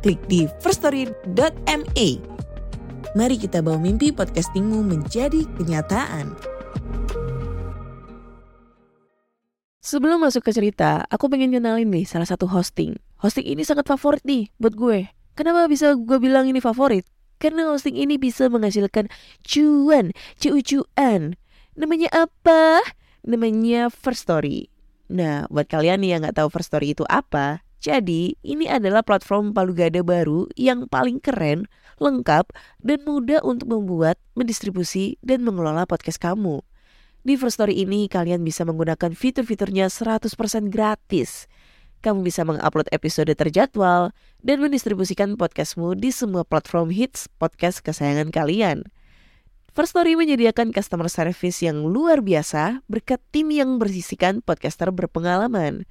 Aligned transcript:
klik 0.00 0.20
di 0.26 0.48
firststory.me. 0.64 2.08
Mari 3.10 3.36
kita 3.36 3.60
bawa 3.60 3.76
mimpi 3.76 4.10
podcastingmu 4.14 4.80
menjadi 4.86 5.44
kenyataan. 5.60 6.32
Sebelum 9.80 10.22
masuk 10.22 10.46
ke 10.46 10.52
cerita, 10.54 11.02
aku 11.10 11.26
pengen 11.26 11.50
kenalin 11.50 11.88
nih 11.90 12.06
salah 12.06 12.28
satu 12.28 12.46
hosting. 12.46 12.94
Hosting 13.18 13.48
ini 13.48 13.66
sangat 13.66 13.88
favorit 13.88 14.22
nih 14.22 14.52
buat 14.62 14.76
gue. 14.76 15.10
Kenapa 15.34 15.66
bisa 15.66 15.96
gue 15.96 16.18
bilang 16.20 16.46
ini 16.46 16.62
favorit? 16.62 17.02
Karena 17.40 17.72
hosting 17.72 17.96
ini 17.96 18.20
bisa 18.20 18.46
menghasilkan 18.52 19.08
cuan, 19.42 20.12
cuan. 20.38 21.22
Namanya 21.74 22.08
apa? 22.12 22.84
Namanya 23.24 23.88
First 23.88 24.28
Story. 24.28 24.68
Nah, 25.10 25.48
buat 25.50 25.66
kalian 25.66 26.04
nih 26.04 26.10
yang 26.14 26.20
nggak 26.22 26.38
tahu 26.38 26.48
First 26.52 26.70
Story 26.70 26.92
itu 26.94 27.02
apa, 27.08 27.64
jadi, 27.80 28.36
ini 28.44 28.68
adalah 28.68 29.00
platform 29.00 29.56
palu 29.56 29.72
gada 29.72 30.04
baru 30.04 30.44
yang 30.52 30.84
paling 30.84 31.16
keren, 31.16 31.64
lengkap, 31.96 32.52
dan 32.84 33.00
mudah 33.08 33.40
untuk 33.40 33.72
membuat, 33.72 34.20
mendistribusi, 34.36 35.16
dan 35.24 35.40
mengelola 35.40 35.88
podcast 35.88 36.20
kamu. 36.20 36.60
Di 37.24 37.40
First 37.40 37.56
Story 37.56 37.80
ini, 37.80 38.04
kalian 38.04 38.44
bisa 38.44 38.68
menggunakan 38.68 39.16
fitur-fiturnya 39.16 39.88
100% 39.88 40.28
gratis. 40.68 41.48
Kamu 42.04 42.20
bisa 42.20 42.44
mengupload 42.44 42.88
episode 42.92 43.32
terjadwal 43.32 44.12
dan 44.44 44.60
mendistribusikan 44.60 45.40
podcastmu 45.40 45.96
di 45.96 46.12
semua 46.12 46.44
platform 46.44 46.92
hits 46.92 47.32
podcast 47.40 47.80
kesayangan 47.80 48.28
kalian. 48.28 48.88
First 49.72 49.96
Story 49.96 50.20
menyediakan 50.20 50.76
customer 50.76 51.08
service 51.08 51.64
yang 51.64 51.88
luar 51.88 52.20
biasa 52.20 52.84
berkat 52.92 53.24
tim 53.32 53.48
yang 53.52 53.80
bersisikan 53.80 54.44
podcaster 54.44 54.92
berpengalaman. 54.92 55.88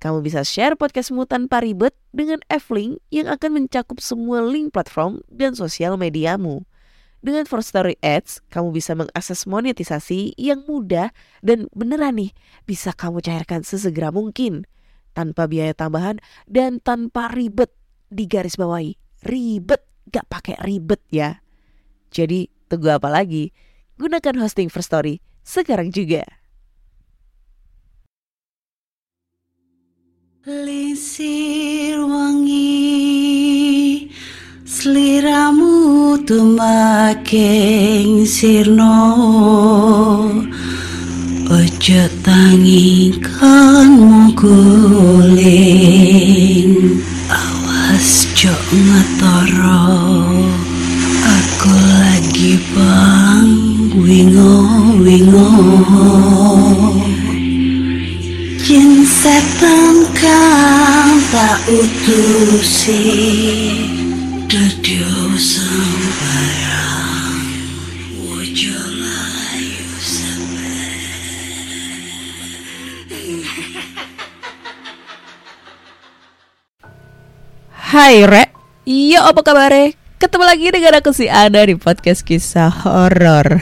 Kamu 0.00 0.24
bisa 0.24 0.40
share 0.48 0.80
podcastmu 0.80 1.28
tanpa 1.28 1.60
ribet 1.60 1.92
dengan 2.08 2.40
F-Link 2.48 3.04
yang 3.12 3.28
akan 3.28 3.60
mencakup 3.60 4.00
semua 4.00 4.40
link 4.40 4.72
platform 4.72 5.20
dan 5.28 5.52
sosial 5.52 6.00
mediamu. 6.00 6.64
Dengan 7.20 7.44
First 7.44 7.76
Story 7.76 8.00
Ads, 8.00 8.40
kamu 8.48 8.72
bisa 8.72 8.96
mengakses 8.96 9.44
monetisasi 9.44 10.32
yang 10.40 10.64
mudah 10.64 11.12
dan 11.44 11.68
beneran 11.76 12.16
nih 12.16 12.32
bisa 12.64 12.96
kamu 12.96 13.20
cairkan 13.20 13.60
sesegera 13.60 14.08
mungkin. 14.08 14.64
Tanpa 15.12 15.44
biaya 15.44 15.76
tambahan 15.76 16.16
dan 16.48 16.80
tanpa 16.80 17.28
ribet 17.28 17.68
di 18.08 18.24
garis 18.24 18.56
bawahi. 18.56 18.96
Ribet, 19.20 19.84
gak 20.08 20.24
pakai 20.32 20.56
ribet 20.64 21.04
ya. 21.12 21.44
Jadi 22.08 22.48
tunggu 22.72 22.96
apa 22.96 23.12
lagi? 23.12 23.52
Gunakan 24.00 24.40
hosting 24.40 24.72
First 24.72 24.88
Story 24.96 25.20
sekarang 25.44 25.92
juga. 25.92 26.39
Lisir 30.40 32.00
wangi 32.00 32.88
Seliramu 34.64 36.16
tumaking 36.24 38.24
sirno. 38.24 38.96
Ojo 41.44 42.02
tangi 42.24 43.20
kan 43.20 44.32
guling 44.32 45.44
Awas 47.28 48.32
jok 48.32 48.64
ngetoro. 48.72 49.84
Aku 51.20 51.68
lagi 51.68 52.56
bang 52.72 53.92
wingo 53.92 54.56
wingo 55.04 55.52
Jin 58.70 59.02
setan 59.02 60.06
kang 60.14 61.18
tak 61.34 61.58
utusi 61.66 63.02
Dadyo 64.46 65.10
sembarang. 65.34 67.34
Wojo 68.14 68.78
layu 68.94 69.90
Hai 77.74 78.22
Re, 78.22 78.54
iya 78.86 79.26
apa 79.26 79.42
kabar 79.42 79.74
Ketemu 80.22 80.44
lagi 80.46 80.70
dengan 80.70 81.02
aku 81.02 81.10
si 81.10 81.26
Ana 81.26 81.66
di 81.66 81.74
podcast 81.74 82.22
kisah 82.22 82.70
horor. 82.70 83.58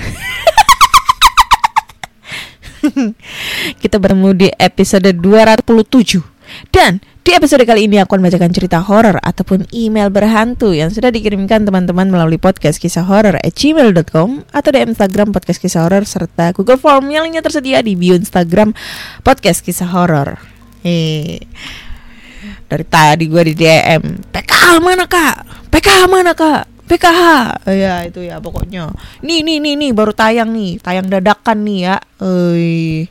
Kita 3.82 3.96
bertemu 4.00 4.30
di 4.34 4.48
episode 4.56 5.10
207 5.12 6.72
Dan 6.72 7.00
di 7.24 7.36
episode 7.36 7.60
kali 7.68 7.84
ini 7.84 8.00
aku 8.00 8.16
akan 8.16 8.24
membacakan 8.24 8.52
cerita 8.56 8.80
horor 8.80 9.20
ataupun 9.20 9.68
email 9.68 10.08
berhantu 10.08 10.72
yang 10.72 10.88
sudah 10.88 11.12
dikirimkan 11.12 11.68
teman-teman 11.68 12.08
melalui 12.08 12.40
podcast 12.40 12.80
kisah 12.80 13.04
horor 13.04 13.36
at 13.36 13.52
gmail.com 13.52 14.48
atau 14.48 14.70
di 14.72 14.80
Instagram 14.80 15.36
podcast 15.36 15.60
kisah 15.60 15.84
horor 15.84 16.08
serta 16.08 16.56
Google 16.56 16.80
Form 16.80 17.12
yang 17.12 17.28
lainnya 17.28 17.44
tersedia 17.44 17.84
di 17.84 18.00
bio 18.00 18.16
Instagram 18.16 18.72
podcast 19.20 19.60
kisah 19.60 19.92
horor. 19.92 20.40
Hehehe 20.80 21.44
dari 22.68 22.84
tadi 22.84 23.24
gue 23.26 23.42
di 23.50 23.54
DM 23.56 24.30
PKH 24.30 24.78
mana 24.78 25.04
kak? 25.08 25.68
PKH 25.72 26.00
mana 26.06 26.32
kak 26.36 26.77
PKH 26.88 27.22
ya 27.68 28.02
itu 28.08 28.24
ya 28.24 28.40
pokoknya. 28.40 28.88
Nih 29.20 29.44
nih 29.44 29.60
nih 29.60 29.74
nih 29.76 29.90
baru 29.92 30.16
tayang 30.16 30.50
nih. 30.50 30.80
Tayang 30.80 31.06
dadakan 31.06 31.58
nih 31.62 31.78
ya. 31.84 31.96
Ui. 32.24 33.06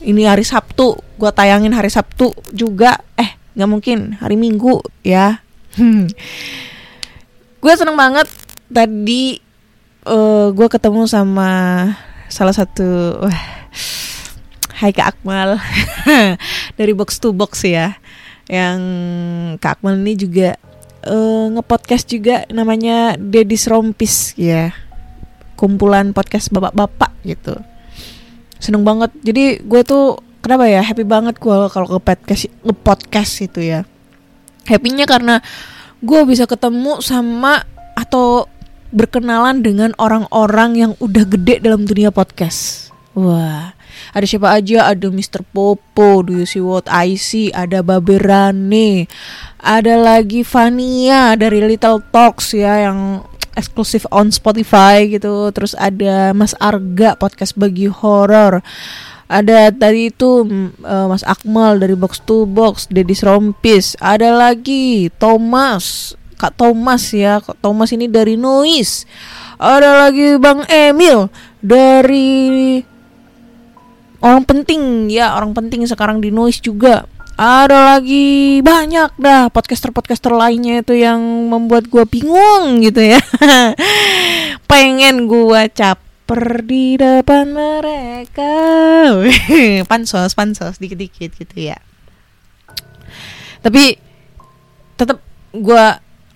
ini 0.00 0.22
hari 0.24 0.44
Sabtu. 0.44 0.96
Gue 1.16 1.30
tayangin 1.32 1.72
hari 1.72 1.88
Sabtu 1.88 2.36
juga. 2.52 3.00
Eh 3.16 3.36
nggak 3.56 3.70
mungkin. 3.70 3.98
Hari 4.20 4.36
Minggu 4.36 4.84
ya. 5.00 5.40
Gue 7.62 7.72
seneng 7.76 7.96
banget. 7.96 8.28
Tadi 8.70 9.42
uh, 10.06 10.54
gue 10.54 10.68
ketemu 10.70 11.04
sama 11.10 11.50
salah 12.30 12.54
satu 12.54 13.20
wah, 13.26 13.40
Hai 14.80 14.96
Kak 14.96 15.18
Akmal. 15.18 15.60
Dari 16.78 16.92
box 16.96 17.20
to 17.20 17.36
box 17.36 17.68
ya. 17.68 18.00
Yang 18.48 18.80
Kak 19.60 19.80
Akmal 19.80 20.00
ini 20.00 20.16
juga 20.16 20.56
uh, 21.06 21.46
ngepodcast 21.56 22.10
juga 22.10 22.44
namanya 22.50 23.14
Dedis 23.16 23.68
Rompis. 23.70 24.34
Ya 24.36 24.72
kumpulan 25.60 26.16
podcast 26.16 26.48
bapak-bapak 26.48 27.12
gitu. 27.28 27.52
Seneng 28.56 28.80
banget. 28.80 29.12
Jadi 29.20 29.60
gue 29.60 29.80
tuh 29.84 30.16
kenapa 30.40 30.64
ya 30.64 30.80
happy 30.80 31.04
banget 31.04 31.36
gue 31.36 31.52
kalau 31.68 31.84
ke 31.84 32.00
podcast 32.00 32.48
ngepodcast 32.64 33.44
itu 33.44 33.60
ya. 33.60 33.84
Happynya 34.64 35.04
karena 35.04 35.44
gue 36.00 36.20
bisa 36.24 36.48
ketemu 36.48 37.04
sama 37.04 37.60
atau 37.92 38.48
berkenalan 38.88 39.60
dengan 39.60 39.92
orang-orang 40.00 40.70
yang 40.80 40.92
udah 40.96 41.28
gede 41.28 41.60
dalam 41.60 41.84
dunia 41.84 42.08
podcast. 42.08 42.88
Wah 43.12 43.76
ada 44.12 44.26
siapa 44.26 44.48
aja? 44.54 44.90
Ada 44.90 45.08
Mr. 45.08 45.44
Popo 45.46 46.24
do 46.24 46.40
you 46.40 46.46
see 46.48 46.62
what 46.62 46.86
I 46.90 47.16
see? 47.16 47.50
Ada 47.50 47.84
Baberane 47.84 49.06
ada 49.60 49.94
lagi 50.00 50.40
Vania 50.40 51.36
dari 51.36 51.60
Little 51.60 52.00
Talks 52.08 52.56
ya 52.56 52.88
yang 52.88 53.24
eksklusif 53.54 54.08
on 54.08 54.32
Spotify 54.32 55.04
gitu. 55.06 55.52
Terus 55.52 55.76
ada 55.76 56.32
Mas 56.32 56.56
Arga 56.56 57.16
podcast 57.20 57.56
bagi 57.56 57.86
horor 57.86 58.64
ada 59.30 59.70
tadi 59.70 60.10
itu 60.10 60.42
uh, 60.82 61.06
Mas 61.06 61.22
Akmal 61.22 61.78
dari 61.78 61.94
Box 61.94 62.18
to 62.26 62.50
Box 62.50 62.90
Dedis 62.90 63.22
Rompis. 63.22 63.94
Ada 64.02 64.34
lagi 64.34 65.06
Thomas 65.22 66.18
Kak 66.34 66.58
Thomas 66.58 67.14
ya. 67.14 67.38
Kak 67.38 67.62
Thomas 67.62 67.94
ini 67.94 68.10
dari 68.10 68.34
Noise. 68.34 69.06
Ada 69.60 70.08
lagi 70.08 70.34
Bang 70.40 70.66
Emil 70.66 71.30
dari 71.62 72.80
orang 74.20 74.44
penting 74.44 75.08
ya 75.08 75.36
orang 75.36 75.56
penting 75.56 75.84
sekarang 75.88 76.20
di 76.20 76.28
noise 76.32 76.60
juga. 76.60 77.08
Ada 77.40 77.96
lagi 77.96 78.60
banyak 78.60 79.16
dah 79.16 79.48
podcaster-podcaster 79.48 80.28
lainnya 80.28 80.84
itu 80.84 80.92
yang 80.92 81.20
membuat 81.48 81.88
gue 81.88 82.04
bingung 82.04 82.84
gitu 82.84 83.00
ya. 83.00 83.20
Pengen 84.70 85.24
gue 85.24 85.62
caper 85.72 86.60
di 86.60 87.00
depan 87.00 87.48
mereka. 87.48 88.52
Pansos 89.90 90.36
pansos 90.36 90.76
dikit-dikit 90.76 91.32
gitu 91.32 91.56
ya. 91.72 91.80
Tapi 93.64 93.96
tetap 95.00 95.24
gue 95.56 95.84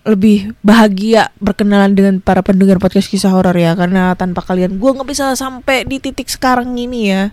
lebih 0.05 0.53
bahagia 0.61 1.33
berkenalan 1.41 1.93
dengan 1.97 2.17
para 2.21 2.41
pendengar 2.41 2.77
podcast 2.77 3.09
kisah 3.09 3.33
horor 3.33 3.57
ya 3.57 3.73
karena 3.73 4.13
tanpa 4.17 4.45
kalian 4.45 4.77
gue 4.77 4.91
nggak 4.93 5.09
bisa 5.09 5.33
sampai 5.33 5.89
di 5.89 5.97
titik 5.97 6.29
sekarang 6.29 6.77
ini 6.77 7.09
ya 7.09 7.33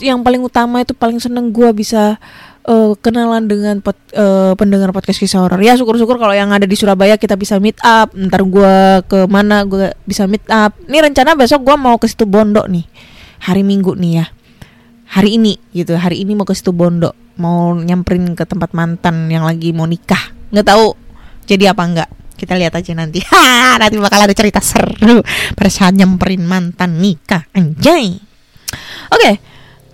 yang 0.00 0.24
paling 0.24 0.42
utama 0.42 0.82
itu 0.82 0.96
paling 0.96 1.20
seneng 1.20 1.52
gue 1.52 1.70
bisa 1.76 2.16
uh, 2.66 2.92
kenalan 2.98 3.46
dengan 3.46 3.78
pot, 3.80 3.96
uh, 4.16 4.52
pendengar 4.58 4.90
podcast 4.92 5.20
kisah 5.20 5.46
horor. 5.46 5.60
Ya 5.62 5.76
syukur-syukur 5.76 6.16
kalau 6.20 6.34
yang 6.34 6.50
ada 6.50 6.64
di 6.64 6.76
Surabaya 6.76 7.16
kita 7.16 7.38
bisa 7.38 7.56
meet 7.62 7.78
up. 7.84 8.12
Ntar 8.12 8.42
gue 8.44 8.74
ke 9.06 9.18
mana 9.30 9.64
gue 9.64 9.94
bisa 10.04 10.26
meet 10.26 10.44
up. 10.50 10.74
Ini 10.84 10.98
rencana 11.00 11.36
besok 11.38 11.64
gue 11.64 11.76
mau 11.76 11.96
ke 11.96 12.06
situ 12.10 12.26
Bondo 12.26 12.64
nih. 12.66 12.84
Hari 13.46 13.62
Minggu 13.64 13.96
nih 13.96 14.12
ya. 14.20 14.26
Hari 15.16 15.40
ini 15.40 15.56
gitu. 15.72 15.96
Hari 15.96 16.20
ini 16.22 16.36
mau 16.36 16.44
ke 16.44 16.52
situ 16.52 16.74
Bondo. 16.74 17.14
Mau 17.40 17.72
nyamperin 17.72 18.36
ke 18.36 18.44
tempat 18.44 18.76
mantan 18.76 19.30
yang 19.32 19.46
lagi 19.48 19.72
mau 19.72 19.88
nikah. 19.88 20.32
Nggak 20.52 20.66
tahu 20.66 20.86
jadi 21.48 21.72
apa 21.72 21.82
enggak 21.82 22.10
kita 22.36 22.56
lihat 22.56 22.72
aja 22.72 22.92
nanti. 22.96 23.20
Ha 23.32 23.78
nanti 23.78 23.96
bakal 24.00 24.24
ada 24.24 24.34
cerita 24.34 24.58
seru. 24.58 25.22
Pada 25.54 25.70
saat 25.70 25.94
nyamperin 25.96 26.44
mantan 26.44 27.00
nikah. 27.00 27.48
Anjay. 27.54 28.18
Oke 29.10 29.50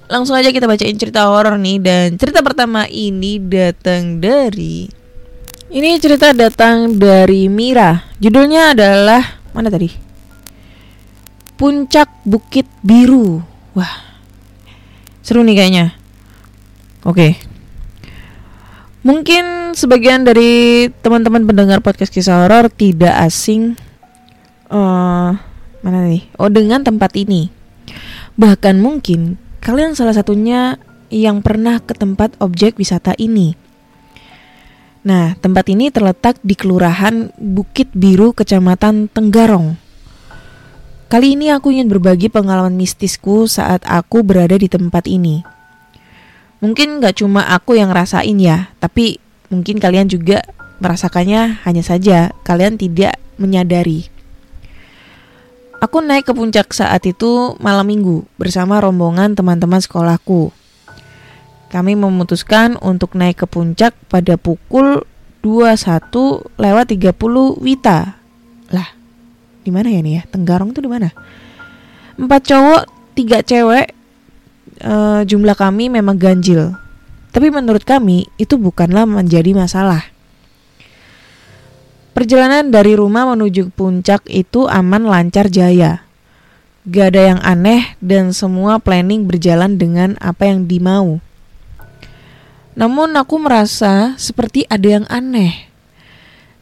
langsung 0.07 0.35
aja 0.39 0.51
kita 0.51 0.67
bacain 0.67 0.97
cerita 0.99 1.27
horor 1.31 1.59
nih. 1.59 1.79
Dan 1.83 2.07
cerita 2.19 2.43
pertama 2.43 2.87
ini 2.91 3.39
datang 3.43 4.19
dari 4.23 4.87
ini 5.67 5.99
cerita 5.99 6.31
datang 6.31 6.95
dari 6.95 7.51
Mira. 7.51 8.07
Judulnya 8.23 8.73
adalah 8.75 9.23
mana 9.51 9.69
tadi? 9.69 9.91
Puncak 11.59 12.23
Bukit 12.23 12.69
Biru. 12.85 13.43
Wah 13.75 14.07
seru 15.27 15.43
nih 15.43 15.59
kayaknya. 15.59 15.87
Oke. 17.03 17.35
Mungkin 19.03 19.75
sebagian 19.75 20.27
dari 20.27 20.87
teman-teman 21.03 21.47
pendengar 21.47 21.79
podcast 21.79 22.11
kisah 22.11 22.43
horor 22.47 22.71
tidak 22.71 23.15
asing 23.23 23.79
uh, 24.71 25.35
mana 25.83 25.99
nih? 26.07 26.27
Oh, 26.39 26.51
dengan 26.51 26.83
tempat 26.83 27.15
ini. 27.15 27.51
Bahkan 28.35 28.83
mungkin 28.83 29.39
kalian 29.67 29.99
salah 29.99 30.15
satunya 30.15 30.79
yang 31.11 31.43
pernah 31.43 31.83
ke 31.83 31.91
tempat 31.99 32.39
objek 32.39 32.79
wisata 32.79 33.19
ini. 33.19 33.59
Nah, 35.03 35.35
tempat 35.43 35.67
ini 35.67 35.91
terletak 35.91 36.39
di 36.47 36.55
Kelurahan 36.55 37.35
Bukit 37.35 37.91
Biru, 37.91 38.31
Kecamatan 38.31 39.11
Tenggarong. 39.11 39.75
Kali 41.11 41.35
ini 41.35 41.51
aku 41.51 41.75
ingin 41.75 41.91
berbagi 41.91 42.31
pengalaman 42.31 42.79
mistisku 42.79 43.51
saat 43.51 43.83
aku 43.87 44.23
berada 44.23 44.55
di 44.55 44.71
tempat 44.71 45.11
ini. 45.11 45.43
Mungkin 46.63 47.03
gak 47.03 47.19
cuma 47.23 47.51
aku 47.51 47.75
yang 47.75 47.91
rasain 47.91 48.39
ya, 48.39 48.71
tapi 48.79 49.19
mungkin 49.51 49.83
kalian 49.83 50.07
juga 50.07 50.47
merasakannya 50.79 51.67
hanya 51.67 51.83
saja 51.83 52.31
kalian 52.47 52.79
tidak 52.79 53.19
menyadari. 53.39 54.16
Aku 55.77 56.01
naik 56.01 56.25
ke 56.25 56.33
puncak 56.33 56.73
saat 56.73 57.05
itu 57.05 57.53
malam 57.61 57.85
minggu 57.85 58.25
bersama 58.41 58.81
rombongan 58.81 59.37
teman-teman 59.37 59.77
sekolahku. 59.77 60.49
Kami 61.69 61.93
memutuskan 61.93 62.81
untuk 62.81 63.13
naik 63.13 63.45
ke 63.45 63.47
puncak 63.47 63.93
pada 64.09 64.41
pukul 64.41 65.05
21 65.45 66.57
lewat 66.57 66.85
30 66.97 67.13
Wita. 67.61 68.17
Lah, 68.73 68.89
di 69.61 69.69
mana 69.69 69.93
ya 69.93 70.01
nih 70.01 70.15
ya? 70.17 70.23
Tenggarong 70.33 70.73
tuh 70.73 70.81
di 70.81 70.89
mana? 70.89 71.13
Empat 72.17 72.49
cowok, 72.49 72.83
tiga 73.13 73.45
cewek 73.45 73.93
uh, 74.81 75.29
jumlah 75.29 75.57
kami 75.61 75.93
memang 75.93 76.17
ganjil. 76.17 76.73
Tapi 77.37 77.53
menurut 77.53 77.85
kami 77.85 78.25
itu 78.41 78.57
bukanlah 78.57 79.05
menjadi 79.05 79.53
masalah. 79.53 80.16
Perjalanan 82.17 82.73
dari 82.73 82.97
rumah 82.97 83.29
menuju 83.29 83.77
puncak 83.77 84.25
itu 84.33 84.65
aman 84.65 85.05
lancar 85.05 85.53
jaya. 85.53 86.01
Gak 86.89 87.13
ada 87.13 87.37
yang 87.37 87.41
aneh 87.45 87.93
dan 88.01 88.33
semua 88.33 88.81
planning 88.81 89.29
berjalan 89.29 89.77
dengan 89.77 90.17
apa 90.17 90.49
yang 90.49 90.65
dimau. 90.65 91.21
Namun 92.73 93.13
aku 93.21 93.37
merasa 93.37 94.17
seperti 94.17 94.65
ada 94.73 94.89
yang 94.97 95.05
aneh. 95.13 95.69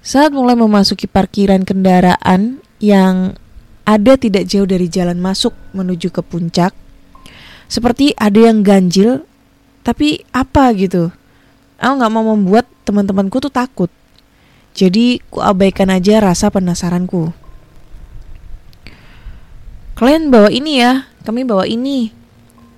Saat 0.03 0.35
mulai 0.35 0.59
memasuki 0.59 1.06
parkiran 1.06 1.62
kendaraan 1.62 2.59
yang 2.83 3.39
ada 3.87 4.19
tidak 4.19 4.51
jauh 4.51 4.67
dari 4.67 4.91
jalan 4.91 5.23
masuk 5.23 5.55
menuju 5.71 6.11
ke 6.11 6.19
puncak, 6.27 6.75
seperti 7.71 8.11
ada 8.19 8.51
yang 8.51 8.67
ganjil 8.67 9.25
tapi 9.85 10.25
apa 10.33 10.73
gitu 10.77 11.12
aku 11.77 11.93
nggak 12.01 12.12
mau 12.12 12.25
membuat 12.33 12.65
teman-temanku 12.89 13.37
tuh 13.43 13.53
takut 13.53 13.91
jadi 14.75 15.23
ku 15.31 15.38
abaikan 15.38 15.88
aja 15.94 16.19
rasa 16.19 16.50
penasaranku. 16.50 17.31
Kalian 19.94 20.35
bawa 20.35 20.50
ini 20.50 20.82
ya 20.82 21.06
kami 21.23 21.47
bawa 21.47 21.65
ini 21.71 22.11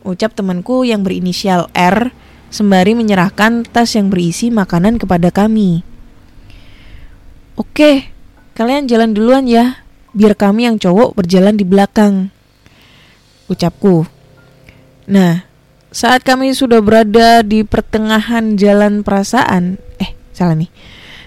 ucap 0.04 0.36
temanku 0.36 0.84
yang 0.84 1.00
berinisial 1.00 1.72
R 1.72 2.12
sembari 2.52 2.92
menyerahkan 2.92 3.64
tas 3.64 3.96
yang 3.96 4.12
berisi 4.12 4.52
makanan 4.52 5.00
kepada 5.00 5.32
kami. 5.32 5.80
Oke 7.56 8.12
kalian 8.52 8.84
jalan 8.84 9.16
duluan 9.16 9.48
ya 9.48 9.80
biar 10.12 10.36
kami 10.36 10.68
yang 10.68 10.76
cowok 10.76 11.16
berjalan 11.16 11.56
di 11.56 11.64
belakang 11.64 12.28
ucapku. 13.48 14.04
Nah, 15.08 15.46
saat 15.88 16.26
kami 16.26 16.52
sudah 16.52 16.82
berada 16.82 17.40
di 17.40 17.62
pertengahan 17.62 18.58
jalan 18.58 19.06
perasaan, 19.06 19.78
eh 20.02 20.12
salah 20.34 20.58
nih. 20.58 20.70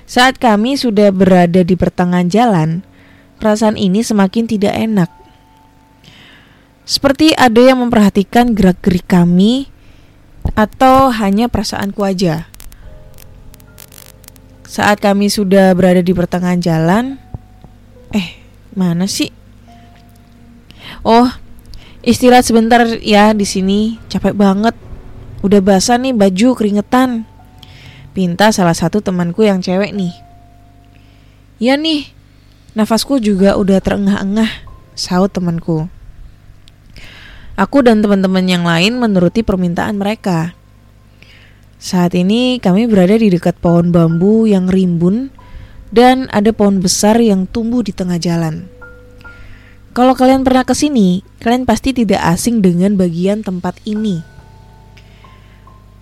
Saat 0.09 0.41
kami 0.41 0.73
sudah 0.73 1.13
berada 1.13 1.61
di 1.61 1.77
pertengahan 1.77 2.25
jalan, 2.25 2.81
perasaan 3.38 3.77
ini 3.77 4.01
semakin 4.01 4.50
tidak 4.50 4.73
enak. 4.73 5.13
Seperti 6.81 7.38
ada 7.38 7.61
yang 7.61 7.85
memperhatikan 7.85 8.57
gerak-gerik 8.57 9.06
kami 9.06 9.69
atau 10.57 11.13
hanya 11.13 11.45
perasaanku 11.45 12.01
aja. 12.01 12.50
Saat 14.65 14.97
kami 14.97 15.29
sudah 15.29 15.77
berada 15.77 16.01
di 16.01 16.09
pertengahan 16.17 16.57
jalan, 16.57 17.21
eh 18.09 18.41
mana 18.73 19.05
sih? 19.05 19.29
Oh, 21.05 21.29
Istirahat 22.01 22.50
sebentar 22.50 22.81
ya 23.05 23.38
di 23.38 23.45
sini, 23.45 24.01
capek 24.09 24.33
banget. 24.33 24.73
Udah 25.45 25.62
basah 25.62 26.01
nih 26.01 26.17
baju 26.17 26.57
keringetan. 26.57 27.28
Pinta 28.11 28.50
salah 28.50 28.73
satu 28.73 29.00
temanku 29.00 29.45
yang 29.45 29.61
cewek 29.61 29.93
nih. 29.93 30.13
Ya 31.62 31.75
nih, 31.75 32.10
nafasku 32.74 33.22
juga 33.22 33.60
udah 33.60 33.77
terengah-engah, 33.84 34.50
saut 34.98 35.29
temanku. 35.29 35.86
Aku 37.60 37.84
dan 37.84 38.00
teman-teman 38.00 38.48
yang 38.48 38.63
lain 38.63 38.95
menuruti 38.98 39.43
permintaan 39.43 40.00
mereka. 40.00 40.55
Saat 41.75 42.15
ini 42.15 42.60
kami 42.60 42.88
berada 42.88 43.19
di 43.19 43.27
dekat 43.27 43.60
pohon 43.60 43.91
bambu 43.91 44.48
yang 44.48 44.72
rimbun 44.72 45.31
dan 45.91 46.31
ada 46.31 46.55
pohon 46.55 46.79
besar 46.79 47.19
yang 47.19 47.48
tumbuh 47.51 47.84
di 47.84 47.91
tengah 47.91 48.15
jalan. 48.15 48.67
Kalau 49.91 50.15
kalian 50.15 50.48
pernah 50.48 50.63
ke 50.63 50.72
sini, 50.72 51.25
kalian 51.43 51.67
pasti 51.67 51.91
tidak 51.91 52.24
asing 52.24 52.63
dengan 52.63 52.95
bagian 52.95 53.43
tempat 53.43 53.75
ini. 53.84 54.38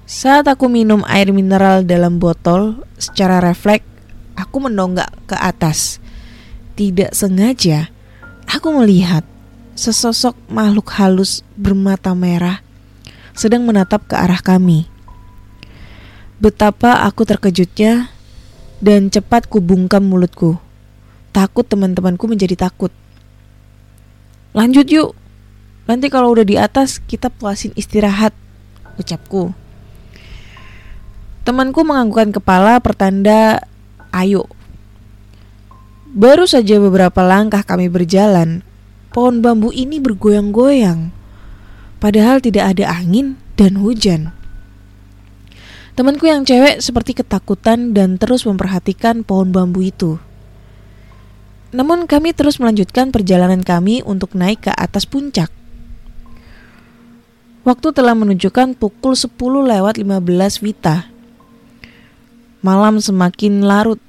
Saat 0.08 0.48
aku 0.48 0.72
minum 0.72 1.04
air 1.04 1.36
mineral 1.36 1.84
dalam 1.84 2.16
botol, 2.16 2.80
secara 2.96 3.44
refleks 3.44 3.84
aku 4.40 4.64
mendonggak 4.64 5.12
ke 5.28 5.36
atas. 5.36 6.00
Tidak 6.80 7.12
sengaja, 7.12 7.92
aku 8.48 8.72
melihat 8.72 9.28
sesosok 9.76 10.40
makhluk 10.48 10.96
halus 10.96 11.44
bermata 11.60 12.16
merah 12.16 12.64
sedang 13.36 13.68
menatap 13.68 14.08
ke 14.08 14.16
arah 14.16 14.40
kami. 14.40 14.88
Betapa 16.40 17.04
aku 17.04 17.28
terkejutnya 17.28 18.08
dan 18.80 19.12
cepat 19.12 19.52
kubungkam 19.52 20.08
mulutku. 20.08 20.56
Takut 21.36 21.68
teman-temanku 21.68 22.32
menjadi 22.32 22.56
takut. 22.56 22.96
Lanjut 24.56 24.88
yuk. 24.88 25.20
Nanti 25.84 26.08
kalau 26.08 26.32
udah 26.32 26.48
di 26.48 26.56
atas 26.56 27.04
kita 27.04 27.28
puasin 27.28 27.76
istirahat, 27.76 28.32
ucapku. 28.96 29.67
Temanku 31.48 31.88
menganggukkan 31.88 32.36
kepala 32.36 32.76
pertanda 32.84 33.64
ayo. 34.12 34.52
Baru 36.12 36.44
saja 36.44 36.76
beberapa 36.76 37.24
langkah 37.24 37.64
kami 37.64 37.88
berjalan, 37.88 38.68
pohon 39.16 39.40
bambu 39.40 39.72
ini 39.72 40.04
bergoyang-goyang. 40.04 41.16
Padahal 42.04 42.44
tidak 42.44 42.76
ada 42.76 42.92
angin 42.92 43.40
dan 43.56 43.80
hujan. 43.80 44.36
Temanku 45.96 46.28
yang 46.28 46.44
cewek 46.44 46.84
seperti 46.84 47.16
ketakutan 47.16 47.96
dan 47.96 48.20
terus 48.20 48.44
memperhatikan 48.44 49.24
pohon 49.24 49.56
bambu 49.56 49.88
itu. 49.88 50.20
Namun 51.72 52.12
kami 52.12 52.36
terus 52.36 52.60
melanjutkan 52.60 53.16
perjalanan 53.16 53.64
kami 53.64 54.04
untuk 54.04 54.36
naik 54.36 54.68
ke 54.68 54.72
atas 54.76 55.08
puncak. 55.08 55.48
Waktu 57.64 57.88
telah 57.96 58.20
menunjukkan 58.20 58.76
pukul 58.76 59.16
10 59.16 59.32
lewat 59.40 59.96
15 59.96 60.60
Wita. 60.60 61.16
Malam 62.66 62.98
semakin 62.98 63.62
larut 63.62 64.02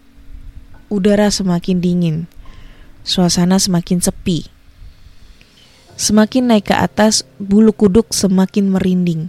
udara 0.89 1.29
semakin 1.29 1.85
dingin. 1.85 2.17
Suasana 3.05 3.61
semakin 3.61 4.01
sepi. 4.01 4.49
Semakin 5.99 6.49
naik 6.53 6.71
ke 6.71 6.77
atas, 6.79 7.27
bulu 7.37 7.75
kuduk 7.75 8.15
semakin 8.15 8.71
merinding. 8.73 9.29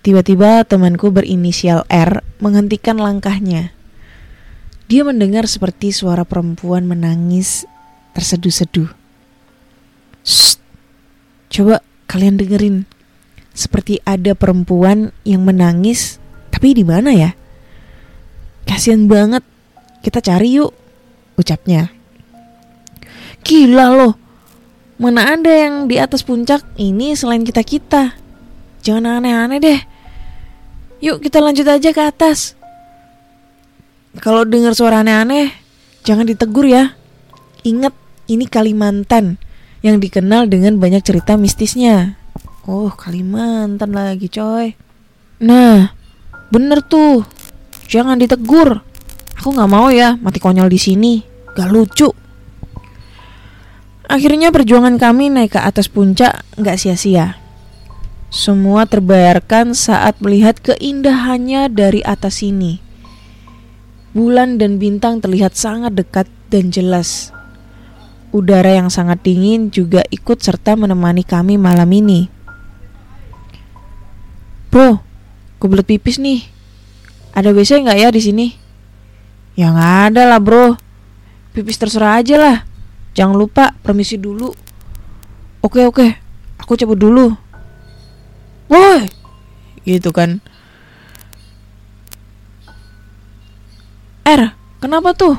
Tiba-tiba 0.00 0.62
temanku 0.64 1.12
berinisial 1.12 1.88
R 1.88 2.22
menghentikan 2.38 3.00
langkahnya. 3.00 3.72
Dia 4.86 5.02
mendengar 5.06 5.46
seperti 5.46 5.92
suara 5.94 6.22
perempuan 6.28 6.84
menangis 6.84 7.66
terseduh-seduh. 8.12 8.90
Coba 11.50 11.82
kalian 12.06 12.38
dengerin. 12.38 12.86
Seperti 13.50 13.98
ada 14.06 14.38
perempuan 14.38 15.10
yang 15.26 15.42
menangis, 15.42 16.22
tapi 16.54 16.78
di 16.78 16.86
mana 16.86 17.10
ya? 17.10 17.39
Kasian 18.68 19.06
banget. 19.06 19.44
Kita 20.00 20.24
cari 20.24 20.56
yuk, 20.56 20.72
ucapnya. 21.36 21.92
Gila 23.44 23.86
loh. 23.92 24.14
Mana 25.00 25.32
ada 25.32 25.48
yang 25.48 25.88
di 25.88 25.96
atas 25.96 26.20
puncak 26.20 26.60
ini 26.76 27.16
selain 27.16 27.40
kita-kita? 27.40 28.12
Jangan 28.84 29.20
aneh-aneh 29.20 29.60
deh. 29.60 29.80
Yuk 31.00 31.24
kita 31.24 31.40
lanjut 31.40 31.64
aja 31.64 31.88
ke 31.92 32.02
atas. 32.04 32.56
Kalau 34.20 34.44
dengar 34.44 34.76
suara 34.76 35.00
aneh-aneh, 35.00 35.54
jangan 36.04 36.28
ditegur 36.28 36.68
ya. 36.68 36.92
Ingat, 37.64 37.96
ini 38.28 38.44
Kalimantan 38.44 39.40
yang 39.80 39.96
dikenal 40.00 40.48
dengan 40.48 40.76
banyak 40.76 41.00
cerita 41.00 41.40
mistisnya. 41.40 42.20
Oh, 42.68 42.92
Kalimantan 42.92 43.96
lagi, 43.96 44.28
coy. 44.28 44.76
Nah, 45.40 45.96
bener 46.52 46.84
tuh. 46.84 47.24
Jangan 47.90 48.22
ditegur. 48.22 48.86
Aku 49.42 49.50
nggak 49.50 49.70
mau 49.70 49.90
ya 49.90 50.14
mati 50.14 50.38
konyol 50.38 50.70
di 50.70 50.78
sini. 50.78 51.12
Gak 51.58 51.74
lucu. 51.74 52.06
Akhirnya 54.06 54.54
perjuangan 54.54 54.94
kami 54.94 55.30
naik 55.34 55.58
ke 55.58 55.60
atas 55.62 55.90
puncak 55.90 56.46
nggak 56.54 56.78
sia-sia. 56.78 57.34
Semua 58.30 58.86
terbayarkan 58.86 59.74
saat 59.74 60.22
melihat 60.22 60.62
keindahannya 60.62 61.66
dari 61.66 61.98
atas 62.06 62.46
sini. 62.46 62.78
Bulan 64.14 64.58
dan 64.58 64.78
bintang 64.78 65.18
terlihat 65.18 65.58
sangat 65.58 65.98
dekat 65.98 66.30
dan 66.46 66.70
jelas. 66.70 67.34
Udara 68.30 68.70
yang 68.70 68.86
sangat 68.86 69.26
dingin 69.26 69.74
juga 69.74 70.06
ikut 70.14 70.38
serta 70.38 70.78
menemani 70.78 71.26
kami 71.26 71.58
malam 71.58 71.90
ini. 71.90 72.30
Bro, 74.70 75.02
kebelet 75.58 75.86
pipis 75.90 76.22
nih. 76.22 76.59
Ada 77.34 77.54
WC 77.54 77.86
nggak 77.86 77.98
ya 77.98 78.08
di 78.10 78.20
sini? 78.22 78.46
Ya 79.54 79.70
nggak 79.70 79.94
ada 80.12 80.22
lah 80.26 80.40
bro. 80.42 80.74
Pipis 81.54 81.78
terserah 81.78 82.18
aja 82.22 82.36
lah. 82.38 82.56
Jangan 83.14 83.34
lupa 83.34 83.74
permisi 83.82 84.14
dulu. 84.18 84.54
Oke 85.60 85.84
oke, 85.84 86.06
aku 86.56 86.72
cabut 86.78 86.96
dulu. 86.96 87.34
Woi, 88.70 89.10
gitu 89.82 90.14
kan. 90.14 90.38
Er, 94.22 94.54
kenapa 94.78 95.10
tuh? 95.12 95.34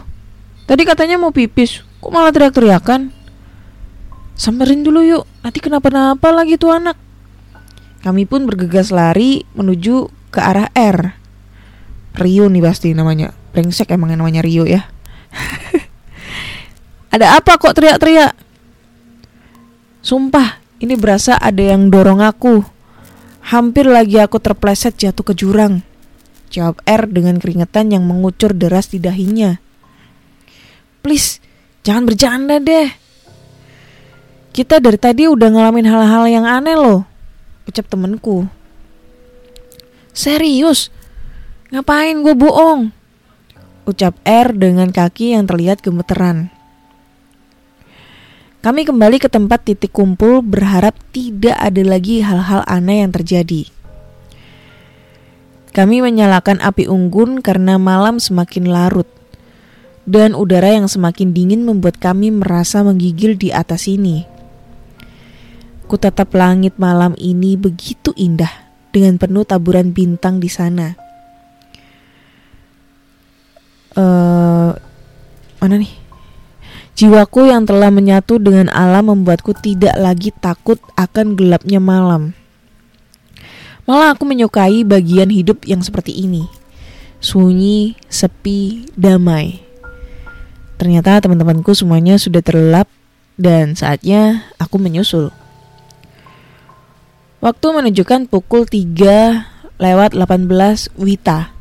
Tadi 0.67 0.83
katanya 0.83 1.15
mau 1.15 1.31
pipis, 1.31 1.79
kok 2.03 2.11
malah 2.11 2.35
teriak-teriakan? 2.35 3.09
Samperin 4.35 4.83
dulu 4.83 4.99
yuk, 4.99 5.23
nanti 5.41 5.63
kenapa-napa 5.63 6.27
lagi 6.35 6.59
tuh 6.59 6.75
anak. 6.75 6.99
Kami 8.03 8.27
pun 8.27 8.43
bergegas 8.43 8.91
lari 8.91 9.47
menuju 9.55 10.11
ke 10.33 10.39
arah 10.43 10.67
R. 10.75 11.20
Rio 12.15 12.51
nih 12.51 12.63
pasti 12.63 12.91
namanya. 12.91 13.31
Brengsek 13.55 13.91
emang 13.91 14.11
namanya 14.15 14.43
Rio 14.43 14.67
ya. 14.67 14.87
ada 17.15 17.39
apa 17.39 17.55
kok 17.59 17.75
teriak-teriak? 17.75 18.35
Sumpah, 20.01 20.59
ini 20.81 20.97
berasa 20.97 21.37
ada 21.37 21.61
yang 21.61 21.93
dorong 21.93 22.19
aku. 22.19 22.65
Hampir 23.53 23.85
lagi 23.85 24.17
aku 24.17 24.41
terpleset 24.41 24.97
jatuh 24.97 25.21
ke 25.21 25.33
jurang. 25.37 25.85
Jawab 26.51 26.83
R 26.83 27.07
dengan 27.07 27.39
keringetan 27.39 27.95
yang 27.95 28.03
mengucur 28.03 28.51
deras 28.51 28.91
di 28.91 28.99
dahinya. 28.99 29.61
Please, 30.99 31.39
jangan 31.81 32.05
bercanda 32.05 32.59
deh. 32.59 32.91
Kita 34.51 34.83
dari 34.83 34.99
tadi 34.99 35.31
udah 35.31 35.47
ngalamin 35.47 35.87
hal-hal 35.87 36.27
yang 36.27 36.43
aneh 36.43 36.75
loh. 36.75 37.07
Ucap 37.63 37.87
temenku. 37.87 38.45
Serius? 40.11 40.91
Ngapain 41.71 42.19
gue 42.19 42.35
bohong? 42.35 42.91
Ucap 43.87 44.19
R 44.27 44.51
dengan 44.51 44.91
kaki 44.91 45.31
yang 45.31 45.47
terlihat 45.47 45.79
gemeteran. 45.79 46.51
Kami 48.59 48.83
kembali 48.83 49.17
ke 49.23 49.31
tempat 49.31 49.65
titik 49.65 49.95
kumpul 49.95 50.43
berharap 50.43 50.93
tidak 51.15 51.55
ada 51.55 51.79
lagi 51.81 52.19
hal-hal 52.21 52.61
aneh 52.67 53.01
yang 53.01 53.15
terjadi. 53.15 53.71
Kami 55.71 56.03
menyalakan 56.03 56.59
api 56.59 56.91
unggun 56.91 57.39
karena 57.39 57.79
malam 57.79 58.19
semakin 58.19 58.67
larut 58.67 59.07
dan 60.03 60.35
udara 60.35 60.75
yang 60.75 60.91
semakin 60.91 61.31
dingin 61.33 61.63
membuat 61.63 61.97
kami 62.03 62.29
merasa 62.35 62.85
menggigil 62.85 63.39
di 63.39 63.49
atas 63.55 63.87
ini. 63.87 64.27
Kutatap 65.87 66.35
langit 66.35 66.75
malam 66.75 67.15
ini 67.15 67.55
begitu 67.55 68.11
indah 68.19 68.51
dengan 68.93 69.15
penuh 69.15 69.47
taburan 69.47 69.95
bintang 69.95 70.37
di 70.37 70.51
sana. 70.51 71.00
Uh, 73.95 74.71
mana 75.59 75.75
nih? 75.79 75.93
Jiwaku 76.95 77.49
yang 77.49 77.65
telah 77.65 77.89
menyatu 77.89 78.37
dengan 78.37 78.69
alam 78.69 79.09
membuatku 79.09 79.57
tidak 79.57 79.95
lagi 79.97 80.29
takut 80.29 80.77
akan 80.93 81.33
gelapnya 81.33 81.81
malam. 81.81 82.35
Malah 83.89 84.13
aku 84.13 84.23
menyukai 84.29 84.85
bagian 84.85 85.33
hidup 85.33 85.65
yang 85.65 85.81
seperti 85.81 86.13
ini. 86.13 86.45
Sunyi, 87.17 87.97
sepi, 88.05 88.91
damai. 88.93 89.61
Ternyata 90.77 91.21
teman-temanku 91.21 91.73
semuanya 91.73 92.17
sudah 92.17 92.41
terlelap 92.41 92.89
dan 93.37 93.73
saatnya 93.73 94.49
aku 94.61 94.77
menyusul. 94.77 95.33
Waktu 97.41 97.67
menunjukkan 97.73 98.29
pukul 98.29 98.69
3 98.69 99.81
lewat 99.81 100.13
18 100.13 100.93
Wita. 101.01 101.60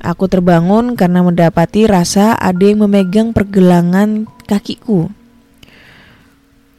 Aku 0.00 0.32
terbangun 0.32 0.96
karena 0.96 1.20
mendapati 1.20 1.84
rasa 1.84 2.32
ada 2.32 2.64
yang 2.64 2.88
memegang 2.88 3.36
pergelangan 3.36 4.24
kakiku. 4.48 5.12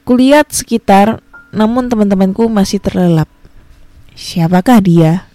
Kulihat 0.09 0.49
sekitar, 0.49 1.21
namun 1.53 1.85
teman-temanku 1.85 2.49
masih 2.49 2.81
terlelap. 2.81 3.29
Siapakah 4.17 4.81
dia? 4.81 5.29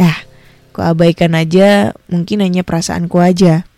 Ah, 0.00 0.24
ku 0.72 0.80
abaikan 0.80 1.36
aja, 1.36 1.92
mungkin 2.08 2.40
hanya 2.40 2.64
perasaanku 2.64 3.20
aja. 3.20 3.68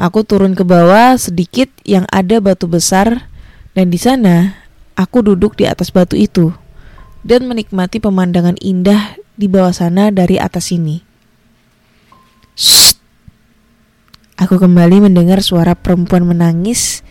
Aku 0.00 0.24
turun 0.24 0.56
ke 0.56 0.64
bawah 0.64 1.18
sedikit 1.20 1.68
yang 1.84 2.08
ada 2.08 2.40
batu 2.40 2.70
besar 2.70 3.28
dan 3.76 3.90
di 3.90 3.98
sana 3.98 4.54
aku 4.96 5.26
duduk 5.26 5.58
di 5.58 5.66
atas 5.66 5.90
batu 5.90 6.14
itu 6.14 6.54
dan 7.26 7.50
menikmati 7.50 7.98
pemandangan 7.98 8.56
indah 8.62 9.18
di 9.34 9.50
bawah 9.50 9.74
sana 9.74 10.14
dari 10.14 10.38
atas 10.38 10.70
sini. 10.70 11.07
Shh. 12.58 12.98
Aku 14.34 14.58
kembali 14.58 15.06
mendengar 15.06 15.38
suara 15.46 15.78
perempuan 15.78 16.26
menangis. 16.26 17.06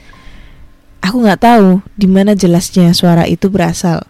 Aku 0.99 1.23
nggak 1.23 1.39
tahu 1.39 1.79
di 1.95 2.03
mana 2.03 2.35
jelasnya 2.35 2.91
suara 2.91 3.23
itu 3.23 3.47
berasal. 3.47 4.03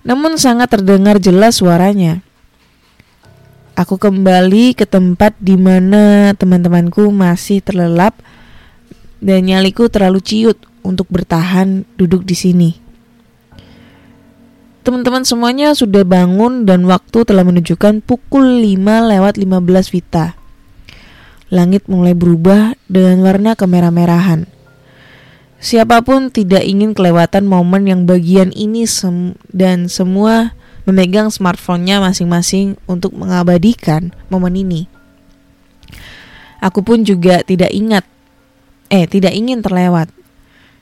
Namun 0.00 0.40
sangat 0.40 0.72
terdengar 0.72 1.20
jelas 1.20 1.60
suaranya. 1.60 2.24
Aku 3.76 4.00
kembali 4.00 4.72
ke 4.72 4.88
tempat 4.88 5.36
di 5.36 5.60
mana 5.60 6.32
teman-temanku 6.32 7.12
masih 7.12 7.60
terlelap 7.60 8.16
dan 9.20 9.44
nyaliku 9.44 9.92
terlalu 9.92 10.24
ciut 10.24 10.56
untuk 10.80 11.12
bertahan 11.12 11.84
duduk 12.00 12.24
di 12.24 12.32
sini. 12.32 12.70
Teman-teman 14.80 15.28
semuanya 15.28 15.76
sudah 15.76 16.08
bangun 16.08 16.64
dan 16.64 16.88
waktu 16.88 17.28
telah 17.28 17.44
menunjukkan 17.44 18.00
pukul 18.00 18.64
5 18.64 19.12
lewat 19.12 19.36
15 19.36 19.92
Vita. 19.92 20.40
Langit 21.52 21.84
mulai 21.84 22.16
berubah 22.16 22.72
dengan 22.88 23.20
warna 23.20 23.52
kemerah-merahan. 23.52 24.48
Siapa 25.60 26.00
pun 26.00 26.32
tidak 26.32 26.64
ingin 26.64 26.96
kelewatan 26.96 27.44
momen 27.44 27.84
yang 27.84 28.08
bagian 28.08 28.48
ini 28.56 28.88
sem 28.88 29.36
dan 29.52 29.92
semua 29.92 30.56
memegang 30.88 31.28
smartphone-nya 31.28 32.00
masing-masing 32.00 32.80
untuk 32.88 33.12
mengabadikan 33.12 34.16
momen 34.32 34.56
ini. 34.56 34.88
Aku 36.64 36.80
pun 36.80 37.04
juga 37.04 37.44
tidak 37.44 37.68
ingat, 37.76 38.08
eh 38.88 39.04
tidak 39.04 39.36
ingin 39.36 39.60
terlewat. 39.60 40.08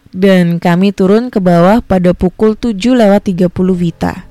Dan 0.09 0.57
kami 0.57 0.97
turun 0.97 1.29
ke 1.29 1.39
bawah 1.39 1.85
pada 1.85 2.17
pukul 2.17 2.57
7 2.57 2.75
lewat 2.97 3.29
30 3.29 3.53
Vita. 3.77 4.29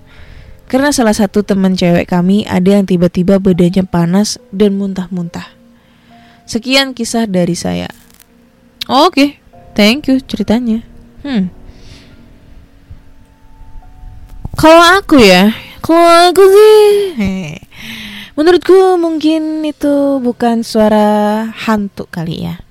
Karena 0.68 0.92
salah 0.92 1.16
satu 1.16 1.48
teman 1.48 1.80
cewek 1.80 2.12
kami 2.12 2.44
ada 2.44 2.76
yang 2.76 2.84
tiba-tiba 2.84 3.40
badannya 3.40 3.88
panas 3.88 4.36
dan 4.52 4.76
muntah-muntah. 4.76 5.48
Sekian 6.44 6.92
kisah 6.92 7.24
dari 7.24 7.56
saya. 7.56 7.88
Oke, 8.92 9.40
thank 9.80 10.12
you 10.12 10.20
ceritanya. 10.20 10.84
Hmm. 11.24 11.52
Kalau 14.60 14.84
aku 15.00 15.24
ya, 15.24 15.56
kalau 15.80 16.34
aku 16.34 16.44
sih, 16.52 16.84
heh, 17.16 17.56
menurutku 18.36 19.00
mungkin 19.00 19.64
itu 19.64 20.20
bukan 20.20 20.68
suara 20.68 21.48
hantu 21.54 22.10
kali 22.12 22.44
ya. 22.44 22.67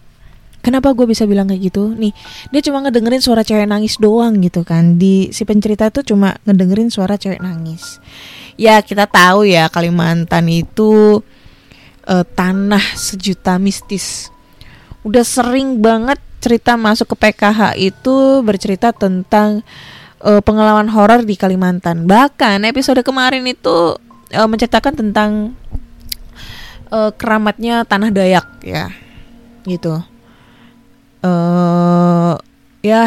Kenapa 0.66 0.90
gue 0.98 1.06
bisa 1.06 1.22
bilang 1.30 1.46
kayak 1.46 1.70
gitu? 1.70 1.94
Nih, 1.94 2.10
dia 2.50 2.58
cuma 2.58 2.82
ngedengerin 2.82 3.22
suara 3.22 3.46
cewek 3.46 3.70
nangis 3.70 4.02
doang 4.02 4.42
gitu 4.42 4.66
kan. 4.66 4.98
Di 4.98 5.30
si 5.30 5.46
pencerita 5.46 5.86
itu 5.94 6.02
cuma 6.02 6.34
ngedengerin 6.42 6.90
suara 6.90 7.14
cewek 7.14 7.38
nangis. 7.38 8.02
Ya 8.58 8.82
kita 8.82 9.06
tahu 9.06 9.46
ya 9.46 9.70
Kalimantan 9.70 10.50
itu 10.50 11.22
eh, 12.02 12.26
tanah 12.26 12.82
sejuta 12.98 13.62
mistis. 13.62 14.26
Udah 15.06 15.22
sering 15.22 15.78
banget 15.78 16.18
cerita 16.42 16.74
masuk 16.74 17.14
ke 17.14 17.30
PKH 17.30 17.78
itu 17.78 18.42
bercerita 18.42 18.90
tentang 18.90 19.62
eh, 20.18 20.42
pengalaman 20.42 20.90
horor 20.90 21.22
di 21.22 21.38
Kalimantan. 21.38 22.10
Bahkan 22.10 22.66
episode 22.66 23.06
kemarin 23.06 23.46
itu 23.46 24.02
eh, 24.34 24.42
menceritakan 24.50 24.98
tentang 24.98 25.54
eh, 26.90 27.10
keramatnya 27.14 27.86
tanah 27.86 28.10
Dayak 28.10 28.66
ya, 28.66 28.90
gitu. 29.62 30.15
Eh 31.26 32.34
ya 32.86 33.04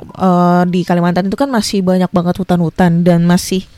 eh, 0.00 0.62
di 0.72 0.80
Kalimantan 0.80 1.28
itu 1.28 1.36
kan 1.36 1.52
masih 1.52 1.84
banyak 1.84 2.08
banget 2.08 2.40
hutan-hutan 2.40 3.04
dan 3.04 3.28
masih 3.28 3.68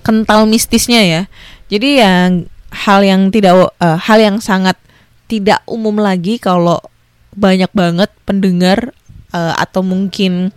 kental 0.00 0.48
mistisnya 0.48 1.02
ya. 1.04 1.22
Jadi 1.68 2.00
yang 2.00 2.46
hal 2.72 3.00
yang 3.04 3.28
tidak 3.28 3.74
eh, 3.76 3.98
hal 3.98 4.18
yang 4.22 4.36
sangat 4.40 4.78
tidak 5.26 5.60
umum 5.66 5.98
lagi 5.98 6.38
kalau 6.38 6.78
banyak 7.36 7.68
banget 7.74 8.08
pendengar 8.24 8.96
eh, 9.34 9.54
atau 9.58 9.82
mungkin 9.84 10.54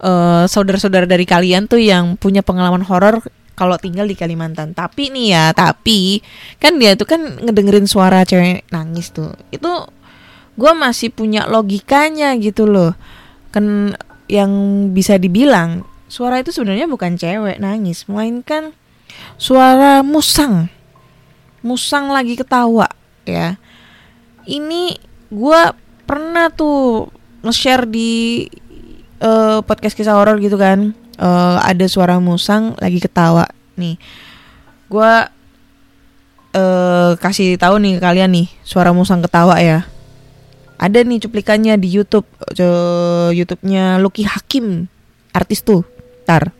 eh, 0.00 0.44
saudara-saudara 0.48 1.04
dari 1.04 1.28
kalian 1.28 1.68
tuh 1.68 1.82
yang 1.82 2.16
punya 2.16 2.40
pengalaman 2.40 2.86
horor 2.86 3.20
kalau 3.56 3.80
tinggal 3.80 4.04
di 4.04 4.14
Kalimantan. 4.14 4.76
Tapi 4.76 5.08
nih 5.08 5.26
ya, 5.32 5.44
tapi 5.56 6.20
kan 6.60 6.76
dia 6.76 6.92
tuh 6.94 7.08
kan 7.08 7.40
ngedengerin 7.40 7.88
suara 7.88 8.22
cewek 8.22 8.68
nangis 8.68 9.10
tuh. 9.10 9.32
Itu 9.48 9.88
gue 10.56 10.72
masih 10.72 11.12
punya 11.12 11.44
logikanya 11.46 12.34
gitu 12.40 12.64
loh. 12.66 12.96
Kan 13.52 13.94
yang 14.26 14.52
bisa 14.90 15.20
dibilang 15.20 15.86
suara 16.10 16.42
itu 16.42 16.50
sebenarnya 16.50 16.90
bukan 16.90 17.14
cewek 17.14 17.62
nangis, 17.62 18.08
melainkan 18.10 18.74
suara 19.36 20.00
musang. 20.02 20.68
Musang 21.62 22.10
lagi 22.10 22.34
ketawa 22.34 22.88
ya. 23.28 23.60
Ini 24.46 24.96
gue 25.30 25.60
pernah 26.06 26.48
tuh 26.50 27.10
nge-share 27.42 27.86
di 27.86 28.46
eh, 29.20 29.58
podcast 29.62 29.94
kisah 29.94 30.14
horor 30.14 30.38
gitu 30.38 30.56
kan. 30.56 30.94
Eh, 31.16 31.56
ada 31.60 31.86
suara 31.88 32.20
musang 32.20 32.76
lagi 32.76 33.00
ketawa 33.00 33.48
nih. 33.76 33.96
Gua 34.88 35.28
eh 36.56 37.12
kasih 37.20 37.60
tahu 37.60 37.76
nih 37.76 38.00
kalian 38.00 38.32
nih 38.32 38.48
suara 38.64 38.92
musang 38.92 39.20
ketawa 39.20 39.60
ya. 39.60 39.84
Ada 40.76 41.04
nih 41.04 41.24
cuplikannya 41.24 41.80
di 41.80 41.88
YouTube, 41.88 42.28
eh, 42.52 43.30
YouTube-nya 43.32 43.96
Lucky 44.00 44.28
Hakim, 44.28 44.86
artis 45.32 45.64
tuh. 45.64 45.82
Tar. 46.26 46.50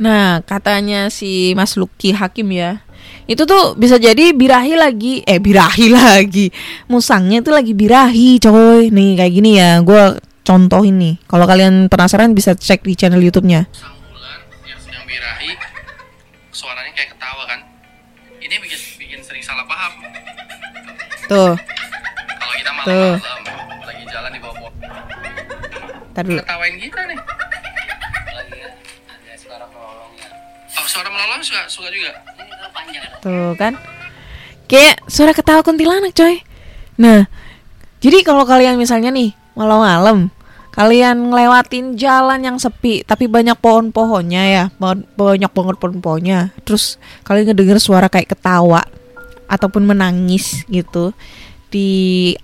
Nah, 0.00 0.42
katanya 0.42 1.12
si 1.12 1.54
Mas 1.54 1.78
Lucky 1.78 2.10
Hakim 2.10 2.50
ya. 2.50 2.82
Itu 3.28 3.44
tuh 3.44 3.76
bisa 3.76 4.00
jadi 4.00 4.32
birahi 4.32 4.74
lagi, 4.74 5.20
eh 5.22 5.38
birahi 5.38 5.86
lagi. 5.98 6.50
Musangnya 6.90 7.44
itu 7.44 7.52
lagi 7.52 7.72
birahi, 7.76 8.40
coy. 8.42 8.90
Nih 8.90 9.14
kayak 9.14 9.32
gini 9.32 9.50
ya, 9.60 9.78
gua 9.84 10.18
contohin 10.42 10.96
nih. 10.98 11.14
Kalau 11.28 11.46
kalian 11.46 11.86
penasaran 11.88 12.34
bisa 12.34 12.56
cek 12.56 12.82
di 12.82 12.96
channel 12.98 13.22
YouTube-nya. 13.22 13.68
sang 13.70 13.94
ular 14.12 14.40
yang 14.66 14.80
sedang 14.80 15.04
birahi 15.04 15.52
suaranya 16.54 16.92
kayak 16.94 17.10
ketawa 17.18 17.42
kan 17.50 17.60
ini 18.38 18.54
bikin 18.62 18.80
bikin 19.00 19.20
sering 19.26 19.42
salah 19.42 19.66
paham 19.66 19.92
Tuh, 21.24 21.56
Tuh. 22.84 23.16
malam-malam 23.16 23.80
lagi 23.82 24.04
jalan 24.06 24.30
di 24.30 24.40
bawah 24.40 24.56
pohon 24.60 24.72
dulu. 26.22 26.40
ketawain 26.40 26.74
kita 26.78 27.00
nih 27.04 27.18
lagi 28.30 28.58
ada 28.62 29.34
suara 29.34 29.64
melolongnya 29.66 30.28
oh 30.70 30.86
suara 30.86 31.08
melolong 31.08 31.40
suka 31.40 31.62
suka 31.66 31.88
juga 31.88 32.12
Tuh 33.20 33.56
kan. 33.56 33.72
Kayak 34.64 35.00
suara 35.08 35.32
ketawa 35.32 35.60
kuntilanak, 35.60 36.12
coy. 36.12 36.44
Nah, 36.96 37.24
jadi 38.00 38.20
kalau 38.20 38.44
kalian 38.44 38.76
misalnya 38.76 39.08
nih 39.08 39.32
malam-malam 39.52 40.28
kalian 40.70 41.32
ngelewatin 41.32 41.96
jalan 41.96 42.40
yang 42.42 42.56
sepi 42.60 43.00
tapi 43.00 43.24
banyak 43.24 43.56
pohon-pohonnya 43.56 44.42
ya, 44.44 44.64
ba- 44.76 45.00
banyak 45.16 45.48
banget 45.48 45.76
pohon-pohonnya. 45.80 46.52
Terus 46.68 47.00
kalian 47.24 47.48
ngedenger 47.48 47.80
suara 47.80 48.12
kayak 48.12 48.36
ketawa 48.36 48.84
ataupun 49.48 49.84
menangis 49.84 50.64
gitu 50.68 51.16
di 51.74 51.90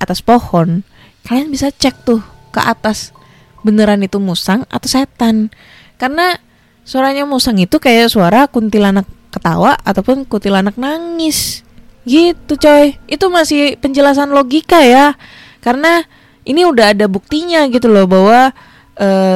atas 0.03 0.19
pohon, 0.19 0.83
kalian 1.23 1.55
bisa 1.55 1.71
cek 1.71 2.03
tuh 2.03 2.19
ke 2.51 2.59
atas 2.59 3.14
beneran 3.62 4.03
itu 4.03 4.19
musang 4.19 4.66
atau 4.66 4.90
setan. 4.90 5.55
Karena 5.95 6.35
suaranya 6.83 7.23
musang 7.23 7.55
itu 7.62 7.79
kayak 7.79 8.11
suara 8.11 8.51
kuntilanak 8.51 9.07
ketawa 9.31 9.79
ataupun 9.87 10.27
kuntilanak 10.27 10.75
nangis. 10.75 11.62
Gitu 12.03 12.59
coy. 12.59 12.99
Itu 13.07 13.31
masih 13.31 13.79
penjelasan 13.79 14.35
logika 14.35 14.83
ya. 14.83 15.14
Karena 15.62 16.03
ini 16.43 16.66
udah 16.66 16.97
ada 16.97 17.07
buktinya 17.07 17.69
gitu 17.71 17.87
loh 17.87 18.11
bahwa 18.11 18.51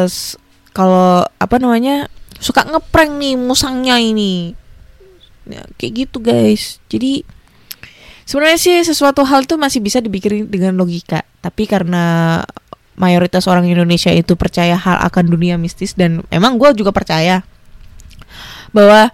s- 0.09 0.35
kalau 0.75 1.23
apa 1.39 1.57
namanya 1.63 2.11
suka 2.43 2.67
ngeprank 2.67 3.15
nih 3.21 3.39
musangnya 3.39 4.01
ini. 4.01 4.57
Ya, 5.45 5.63
kayak 5.77 5.93
gitu 6.09 6.25
guys. 6.25 6.81
Jadi 6.89 7.23
sebenarnya 8.25 8.59
sih 8.61 8.77
sesuatu 8.85 9.25
hal 9.25 9.45
itu 9.45 9.57
masih 9.57 9.81
bisa 9.81 10.01
dipikirin 10.01 10.49
dengan 10.49 10.77
logika. 10.77 11.25
Tapi 11.45 11.69
karena 11.69 12.41
mayoritas 12.97 13.47
orang 13.51 13.67
Indonesia 13.69 14.11
itu 14.11 14.35
percaya 14.39 14.79
hal 14.79 15.03
akan 15.05 15.25
dunia 15.29 15.59
mistis 15.59 15.95
dan 15.95 16.23
emang 16.31 16.57
gue 16.57 16.71
juga 16.79 16.95
percaya 16.95 17.43
bahwa 18.71 19.11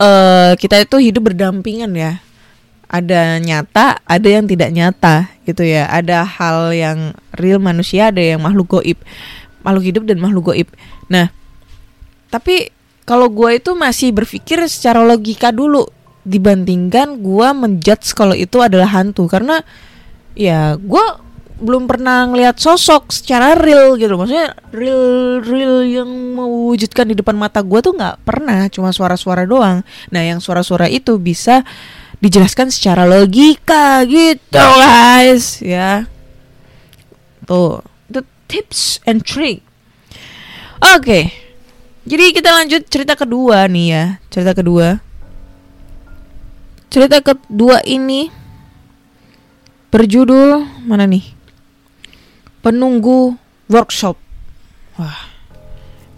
eh, 0.00 0.52
kita 0.56 0.84
itu 0.84 0.96
hidup 1.12 1.32
berdampingan 1.32 1.92
ya. 1.94 2.12
Ada 2.92 3.40
nyata 3.40 4.04
ada 4.04 4.28
yang 4.28 4.44
tidak 4.44 4.68
nyata 4.68 5.32
gitu 5.48 5.64
ya. 5.64 5.88
Ada 5.88 6.28
hal 6.28 6.76
yang 6.76 6.98
real 7.36 7.56
manusia 7.56 8.12
ada 8.12 8.20
yang 8.20 8.44
makhluk 8.44 8.80
goib 8.80 9.00
makhluk 9.64 9.84
hidup 9.88 10.04
dan 10.04 10.20
makhluk 10.20 10.52
goib. 10.52 10.68
Nah 11.08 11.32
tapi 12.28 12.68
kalau 13.08 13.28
gue 13.32 13.58
itu 13.58 13.72
masih 13.74 14.14
berpikir 14.14 14.60
secara 14.68 15.02
logika 15.02 15.50
dulu 15.50 15.88
dibandingkan 16.22 17.18
gue 17.18 17.48
menjudge 17.54 18.14
kalau 18.14 18.34
itu 18.36 18.58
adalah 18.62 18.88
hantu. 18.90 19.26
Karena 19.26 19.60
ya 20.32 20.74
gue 20.78 21.06
belum 21.62 21.86
pernah 21.86 22.26
ngelihat 22.26 22.58
sosok 22.58 23.14
secara 23.14 23.54
real 23.54 23.94
gitu. 23.98 24.14
Maksudnya 24.18 24.56
real 24.74 25.38
real 25.42 25.76
yang 25.86 26.08
mewujudkan 26.08 27.06
di 27.10 27.14
depan 27.18 27.38
mata 27.38 27.62
gue 27.62 27.78
tuh 27.82 27.94
nggak 27.94 28.26
pernah. 28.26 28.66
Cuma 28.70 28.90
suara-suara 28.90 29.46
doang. 29.46 29.82
Nah 30.10 30.22
yang 30.22 30.42
suara-suara 30.42 30.90
itu 30.90 31.18
bisa 31.18 31.62
dijelaskan 32.22 32.70
secara 32.70 33.02
logika 33.02 34.02
gitu 34.06 34.58
guys 34.58 35.58
ya. 35.58 36.06
Tuh 37.46 37.82
itu 38.10 38.20
tips 38.46 39.02
and 39.06 39.26
trick. 39.26 39.62
Oke 40.82 41.42
jadi 42.02 42.34
kita 42.34 42.50
lanjut 42.50 42.82
cerita 42.90 43.14
kedua 43.14 43.70
nih 43.70 43.86
ya 43.86 44.04
cerita 44.26 44.52
kedua 44.54 44.98
cerita 46.92 47.24
kedua 47.24 47.80
ini 47.88 48.28
berjudul 49.88 50.84
mana 50.84 51.08
nih? 51.08 51.24
Penunggu 52.60 53.32
workshop. 53.72 54.20
Wah 55.00 55.32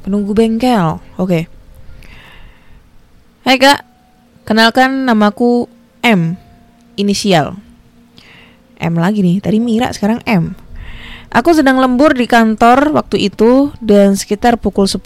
penunggu 0.05 0.35
bengkel. 0.37 0.99
Oke. 1.17 1.49
Hai 3.47 3.57
kak. 3.57 3.87
Kenalkan 4.45 5.09
namaku 5.09 5.71
M 6.05 6.37
inisial. 7.01 7.57
M 8.77 8.95
lagi 9.01 9.25
nih 9.25 9.41
tadi 9.41 9.57
Mira 9.63 9.89
sekarang 9.95 10.21
M. 10.29 10.53
Aku 11.35 11.51
sedang 11.51 11.81
lembur 11.81 12.15
di 12.15 12.29
kantor 12.29 12.95
waktu 12.95 13.31
itu 13.33 13.73
dan 13.83 14.15
sekitar 14.15 14.61
pukul 14.61 14.87
10 14.87 15.03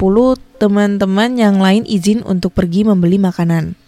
teman-teman 0.60 1.38
yang 1.38 1.56
lain 1.62 1.88
izin 1.88 2.20
untuk 2.26 2.52
pergi 2.52 2.84
membeli 2.84 3.16
makanan. 3.16 3.87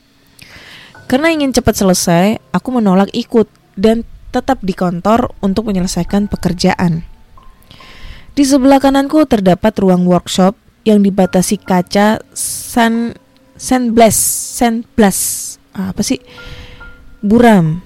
Karena 1.11 1.35
ingin 1.35 1.51
cepat 1.51 1.75
selesai, 1.75 2.38
aku 2.55 2.70
menolak 2.70 3.11
ikut 3.11 3.51
dan 3.75 4.07
tetap 4.31 4.62
di 4.62 4.70
kantor 4.70 5.35
untuk 5.42 5.66
menyelesaikan 5.66 6.31
pekerjaan. 6.31 7.03
Di 8.31 8.46
sebelah 8.46 8.79
kananku 8.79 9.27
terdapat 9.27 9.75
ruang 9.83 10.07
workshop 10.07 10.55
yang 10.87 11.03
dibatasi 11.03 11.59
kaca 11.59 12.23
san 12.31 13.18
sandblast, 13.59 14.23
sandblast. 14.55 15.59
Apa 15.75 15.99
sih? 16.07 16.23
Buram. 17.27 17.83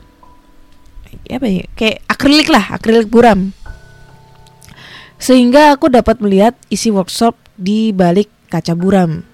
apa 1.24 1.46
ya 1.48 1.64
kayak 1.72 2.04
akrilik 2.10 2.48
lah 2.52 2.76
akrilik 2.76 3.08
buram 3.08 3.54
sehingga 5.16 5.72
aku 5.72 5.88
dapat 5.88 6.20
melihat 6.20 6.52
isi 6.68 6.92
workshop 6.92 7.32
di 7.56 7.96
balik 7.96 8.28
kaca 8.52 8.76
buram 8.76 9.24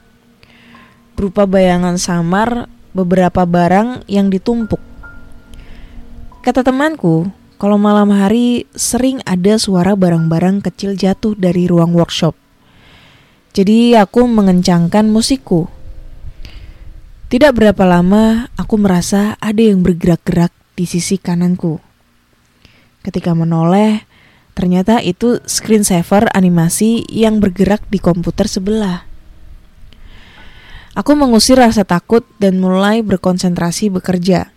berupa 1.18 1.50
bayangan 1.50 1.98
samar 1.98 2.70
beberapa 2.96 3.46
barang 3.46 4.08
yang 4.10 4.30
ditumpuk 4.30 4.80
kata 6.42 6.64
temanku 6.64 7.30
kalau 7.60 7.76
malam 7.76 8.14
hari 8.14 8.64
sering 8.72 9.20
ada 9.28 9.60
suara 9.60 9.92
barang-barang 9.92 10.64
kecil 10.64 10.96
jatuh 10.96 11.36
dari 11.36 11.68
ruang 11.68 11.92
workshop 11.92 12.34
jadi 13.52 14.02
aku 14.02 14.24
mengencangkan 14.30 15.10
musikku 15.10 15.68
tidak 17.30 17.62
berapa 17.62 17.86
lama 17.86 18.50
aku 18.58 18.74
merasa 18.74 19.38
ada 19.38 19.62
yang 19.62 19.86
bergerak-gerak 19.86 20.50
di 20.74 20.82
sisi 20.82 21.14
kananku. 21.14 21.76
Ketika 23.06 23.38
menoleh, 23.38 24.02
ternyata 24.56 24.98
itu 25.04 25.38
screensaver 25.46 26.26
animasi 26.34 27.06
yang 27.06 27.38
bergerak 27.38 27.86
di 27.86 28.02
komputer 28.02 28.50
sebelah. 28.50 29.09
Aku 30.98 31.14
mengusir 31.14 31.54
rasa 31.54 31.86
takut 31.86 32.26
dan 32.42 32.58
mulai 32.58 33.02
berkonsentrasi 33.06 33.94
bekerja. 33.94 34.50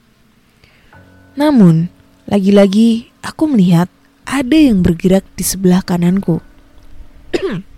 Namun, 1.37 1.93
lagi-lagi 2.25 3.13
aku 3.21 3.45
melihat 3.45 3.85
ada 4.25 4.57
yang 4.57 4.81
bergerak 4.81 5.21
di 5.37 5.45
sebelah 5.45 5.85
kananku. 5.85 6.41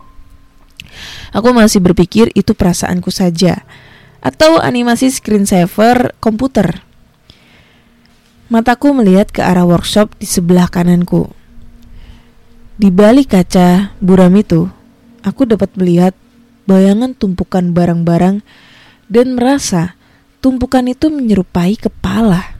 aku 1.35 1.49
masih 1.51 1.83
berpikir 1.83 2.31
itu 2.31 2.55
perasaanku 2.55 3.11
saja 3.11 3.67
atau 4.23 4.57
animasi 4.57 5.11
screensaver 5.11 6.15
komputer. 6.23 6.81
Mataku 8.47 8.95
melihat 8.95 9.29
ke 9.35 9.41
arah 9.43 9.67
workshop 9.67 10.15
di 10.15 10.27
sebelah 10.29 10.71
kananku. 10.71 11.27
Di 12.79 12.87
balik 12.87 13.35
kaca 13.35 13.95
buram 13.99 14.31
itu, 14.37 14.69
aku 15.23 15.47
dapat 15.49 15.73
melihat 15.79 16.13
bayangan 16.65 17.13
tumpukan 17.13 17.73
barang-barang 17.73 18.41
dan 19.09 19.27
merasa 19.37 19.97
tumpukan 20.41 20.85
itu 20.85 21.09
menyerupai 21.09 21.77
kepala. 21.77 22.57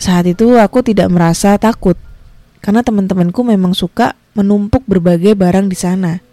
Saat 0.00 0.28
itu 0.28 0.56
aku 0.56 0.80
tidak 0.80 1.08
merasa 1.12 1.56
takut 1.60 1.96
karena 2.62 2.80
teman-temanku 2.80 3.42
memang 3.44 3.76
suka 3.76 4.16
menumpuk 4.32 4.84
berbagai 4.88 5.36
barang 5.36 5.68
di 5.68 5.76
sana. 5.76 6.24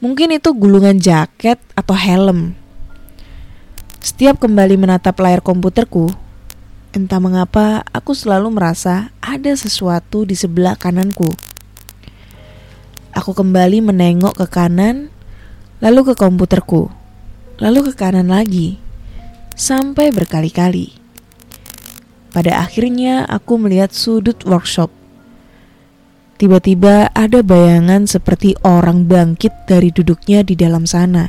Mungkin 0.00 0.32
itu 0.32 0.52
gulungan 0.56 0.96
jaket 0.96 1.60
atau 1.76 1.92
helm. 1.92 2.56
Setiap 4.00 4.40
kembali 4.40 4.80
menatap 4.80 5.20
layar 5.20 5.44
komputerku, 5.44 6.08
entah 6.96 7.20
mengapa 7.20 7.84
aku 7.92 8.16
selalu 8.16 8.48
merasa 8.48 9.12
ada 9.20 9.52
sesuatu 9.52 10.24
di 10.24 10.32
sebelah 10.32 10.72
kananku. 10.72 11.28
Aku 13.16 13.34
kembali 13.34 13.82
menengok 13.82 14.38
ke 14.38 14.46
kanan, 14.46 15.10
lalu 15.82 16.12
ke 16.12 16.14
komputerku, 16.14 16.90
lalu 17.58 17.90
ke 17.90 17.92
kanan 17.98 18.30
lagi, 18.30 18.78
sampai 19.58 20.14
berkali-kali. 20.14 20.94
Pada 22.30 22.62
akhirnya, 22.62 23.26
aku 23.26 23.58
melihat 23.58 23.90
sudut 23.90 24.38
workshop 24.46 24.94
Tiba-tiba 26.40 27.12
ada 27.12 27.44
bayangan 27.44 28.08
seperti 28.08 28.56
orang 28.64 29.04
bangkit 29.04 29.52
dari 29.68 29.92
duduknya 29.92 30.40
di 30.40 30.56
dalam 30.56 30.88
sana. 30.88 31.28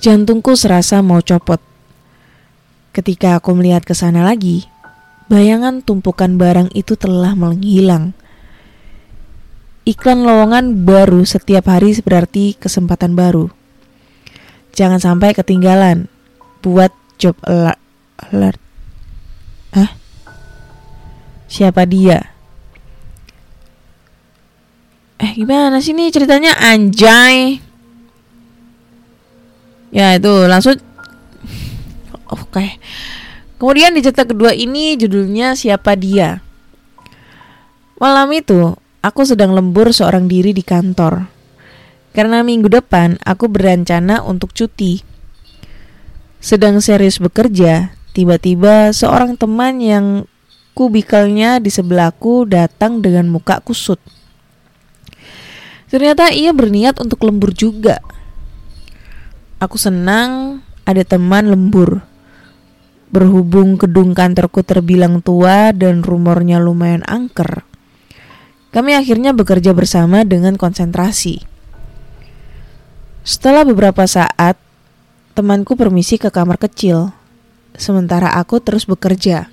Jantungku 0.00 0.56
serasa 0.56 1.04
mau 1.04 1.20
copot. 1.20 1.60
Ketika 2.96 3.36
aku 3.36 3.52
melihat 3.52 3.84
ke 3.84 3.92
sana 3.92 4.24
lagi, 4.24 4.64
bayangan 5.28 5.84
tumpukan 5.84 6.40
barang 6.40 6.72
itu 6.72 6.96
telah 6.96 7.36
menghilang. 7.36 8.16
Iklan 9.90 10.22
lowongan 10.22 10.86
baru 10.86 11.26
setiap 11.26 11.66
hari 11.66 11.98
berarti 11.98 12.54
kesempatan 12.54 13.18
baru. 13.18 13.50
Jangan 14.70 15.02
sampai 15.02 15.34
ketinggalan. 15.34 16.06
Buat 16.62 16.94
job 17.18 17.34
alert. 17.42 18.62
Hah? 19.74 19.90
Siapa 21.50 21.90
dia? 21.90 22.30
Eh 25.18 25.36
gimana 25.36 25.82
sih 25.84 25.92
nih 25.92 26.08
ceritanya 26.08 26.56
anjay 26.56 27.60
Ya 29.92 30.16
itu 30.16 30.32
langsung 30.48 30.80
Oke 32.32 32.40
okay. 32.48 32.68
Kemudian 33.60 33.92
di 33.92 34.00
cerita 34.00 34.24
kedua 34.24 34.56
ini 34.56 34.96
judulnya 34.96 35.52
Siapa 35.52 35.92
Dia 35.92 36.40
Malam 38.00 38.32
itu 38.32 38.72
aku 39.00 39.24
sedang 39.28 39.52
lembur 39.56 39.92
seorang 39.92 40.28
diri 40.28 40.52
di 40.54 40.64
kantor 40.64 41.28
Karena 42.10 42.42
minggu 42.42 42.68
depan 42.68 43.20
aku 43.22 43.48
berencana 43.48 44.24
untuk 44.24 44.52
cuti 44.52 45.00
Sedang 46.40 46.80
serius 46.80 47.20
bekerja 47.20 47.96
Tiba-tiba 48.16 48.90
seorang 48.90 49.38
teman 49.38 49.78
yang 49.78 50.28
kubikalnya 50.74 51.60
di 51.62 51.68
sebelahku 51.68 52.48
datang 52.48 53.04
dengan 53.04 53.30
muka 53.30 53.62
kusut 53.62 54.02
Ternyata 55.90 56.30
ia 56.30 56.54
berniat 56.54 57.02
untuk 57.02 57.26
lembur 57.26 57.50
juga. 57.50 57.98
Aku 59.58 59.74
senang 59.74 60.62
ada 60.86 61.02
teman 61.02 61.50
lembur. 61.50 62.06
Berhubung 63.10 63.74
gedung 63.74 64.14
kantorku 64.14 64.62
terbilang 64.62 65.18
tua 65.18 65.74
dan 65.74 66.06
rumornya 66.06 66.62
lumayan 66.62 67.02
angker. 67.10 67.66
Kami 68.70 68.94
akhirnya 68.94 69.34
bekerja 69.34 69.74
bersama 69.74 70.22
dengan 70.22 70.54
konsentrasi. 70.54 71.42
Setelah 73.26 73.66
beberapa 73.66 74.06
saat, 74.06 74.54
temanku 75.34 75.74
permisi 75.74 76.22
ke 76.22 76.30
kamar 76.30 76.56
kecil, 76.56 77.10
sementara 77.74 78.30
aku 78.38 78.62
terus 78.62 78.86
bekerja. 78.86 79.50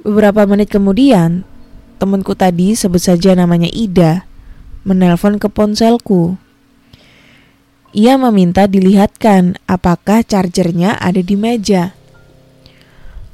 Beberapa 0.00 0.48
menit 0.48 0.72
kemudian, 0.72 1.44
temanku 2.00 2.32
tadi 2.32 2.72
sebut 2.72 3.04
saja 3.04 3.36
namanya 3.36 3.68
Ida 3.68 4.28
menelpon 4.88 5.36
ke 5.36 5.52
ponselku. 5.52 6.40
Ia 7.92 8.16
meminta 8.16 8.64
dilihatkan 8.64 9.60
apakah 9.68 10.24
chargernya 10.24 10.96
ada 10.96 11.20
di 11.20 11.36
meja. 11.36 11.92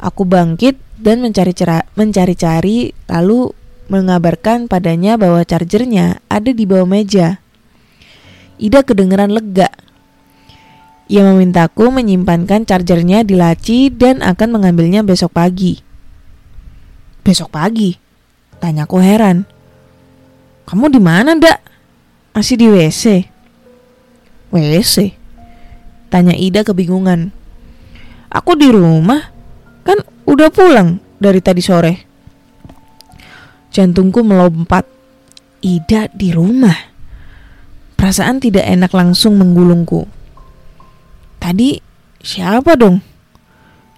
Aku 0.02 0.26
bangkit 0.26 0.74
dan 0.98 1.22
mencari-cari 1.22 2.90
lalu 3.06 3.54
mengabarkan 3.88 4.66
padanya 4.66 5.20
bahwa 5.20 5.44
chargernya 5.44 6.24
ada 6.32 6.50
di 6.50 6.64
bawah 6.64 6.88
meja. 6.88 7.42
Ida 8.56 8.86
kedengeran 8.86 9.34
lega. 9.34 9.68
Ia 11.04 11.20
memintaku 11.20 11.92
menyimpankan 11.92 12.64
chargernya 12.64 13.26
di 13.28 13.36
laci 13.36 13.92
dan 13.92 14.24
akan 14.24 14.56
mengambilnya 14.56 15.04
besok 15.04 15.36
pagi. 15.36 15.76
Besok 17.20 17.52
pagi? 17.52 17.96
Tanyaku 18.56 18.96
heran. 19.04 19.44
Kamu 20.64 20.88
di 20.88 21.00
mana, 21.00 21.36
Dak? 21.36 21.60
Masih 22.32 22.56
di 22.56 22.66
WC? 22.72 23.28
WC? 24.48 25.12
Tanya 26.08 26.32
Ida 26.32 26.64
kebingungan. 26.64 27.28
Aku 28.32 28.56
di 28.56 28.72
rumah. 28.72 29.28
Kan 29.84 30.00
udah 30.24 30.48
pulang 30.48 31.04
dari 31.20 31.44
tadi 31.44 31.60
sore. 31.60 32.13
Jantungku 33.74 34.22
melompat. 34.22 34.86
Ida 35.58 36.06
di 36.14 36.30
rumah. 36.30 36.94
Perasaan 37.98 38.38
tidak 38.38 38.62
enak 38.62 38.94
langsung 38.94 39.34
menggulungku. 39.34 40.06
Tadi 41.42 41.82
siapa 42.22 42.78
dong? 42.78 43.02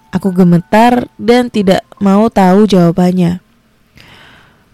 Aku 0.09 0.33
gemetar 0.33 1.05
dan 1.21 1.53
tidak 1.53 1.85
mau 2.01 2.25
tahu 2.33 2.65
jawabannya. 2.65 3.43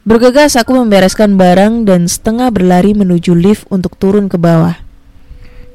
Bergegas 0.08 0.56
aku 0.56 0.72
membereskan 0.72 1.36
barang 1.36 1.84
dan 1.84 2.08
setengah 2.08 2.52
berlari 2.52 2.96
menuju 2.96 3.36
lift 3.36 3.68
untuk 3.68 4.00
turun 4.00 4.32
ke 4.32 4.39
bawah. 4.39 4.80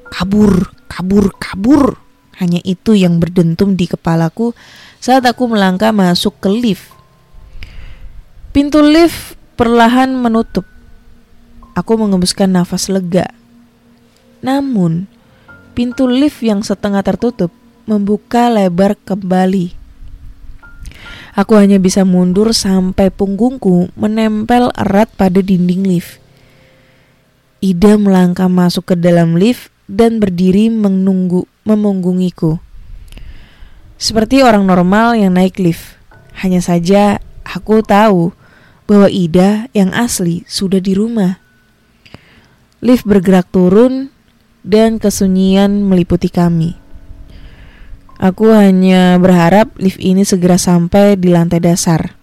Kabur, 0.08 0.72
kabur, 0.88 1.36
kabur. 1.36 2.00
Hanya 2.40 2.64
itu 2.64 2.96
yang 2.96 3.20
berdentum 3.20 3.76
di 3.76 3.84
kepalaku 3.84 4.56
saat 5.02 5.26
aku 5.28 5.52
melangkah 5.52 5.92
masuk 5.92 6.40
ke 6.40 6.48
lift. 6.48 6.97
Pintu 8.58 8.82
lift 8.82 9.38
perlahan 9.54 10.18
menutup. 10.18 10.66
Aku 11.78 11.94
mengembuskan 11.94 12.50
nafas 12.50 12.90
lega. 12.90 13.30
Namun, 14.42 15.06
pintu 15.78 16.10
lift 16.10 16.42
yang 16.42 16.66
setengah 16.66 17.06
tertutup 17.06 17.54
membuka 17.86 18.50
lebar 18.50 18.98
kembali. 18.98 19.78
Aku 21.38 21.54
hanya 21.54 21.78
bisa 21.78 22.02
mundur 22.02 22.50
sampai 22.50 23.14
punggungku 23.14 23.94
menempel 23.94 24.74
erat 24.74 25.06
pada 25.14 25.38
dinding 25.38 25.86
lift. 25.86 26.18
Ida 27.62 27.94
melangkah 27.94 28.50
masuk 28.50 28.90
ke 28.90 28.94
dalam 28.98 29.38
lift 29.38 29.70
dan 29.86 30.18
berdiri 30.18 30.66
menunggu 30.66 31.46
memunggungiku. 31.62 32.58
Seperti 34.02 34.42
orang 34.42 34.66
normal 34.66 35.14
yang 35.14 35.38
naik 35.38 35.62
lift. 35.62 35.94
Hanya 36.42 36.58
saja 36.58 37.22
aku 37.46 37.86
tahu 37.86 38.34
bahwa 38.88 39.12
Ida 39.12 39.68
yang 39.76 39.92
asli 39.92 40.48
sudah 40.48 40.80
di 40.80 40.96
rumah. 40.96 41.36
Lift 42.80 43.04
bergerak 43.04 43.52
turun 43.52 44.08
dan 44.64 44.96
kesunyian 44.96 45.84
meliputi 45.84 46.32
kami. 46.32 46.72
Aku 48.18 48.50
hanya 48.50 49.14
berharap 49.20 49.76
lift 49.78 50.00
ini 50.00 50.26
segera 50.26 50.58
sampai 50.58 51.14
di 51.14 51.30
lantai 51.30 51.62
dasar. 51.62 52.18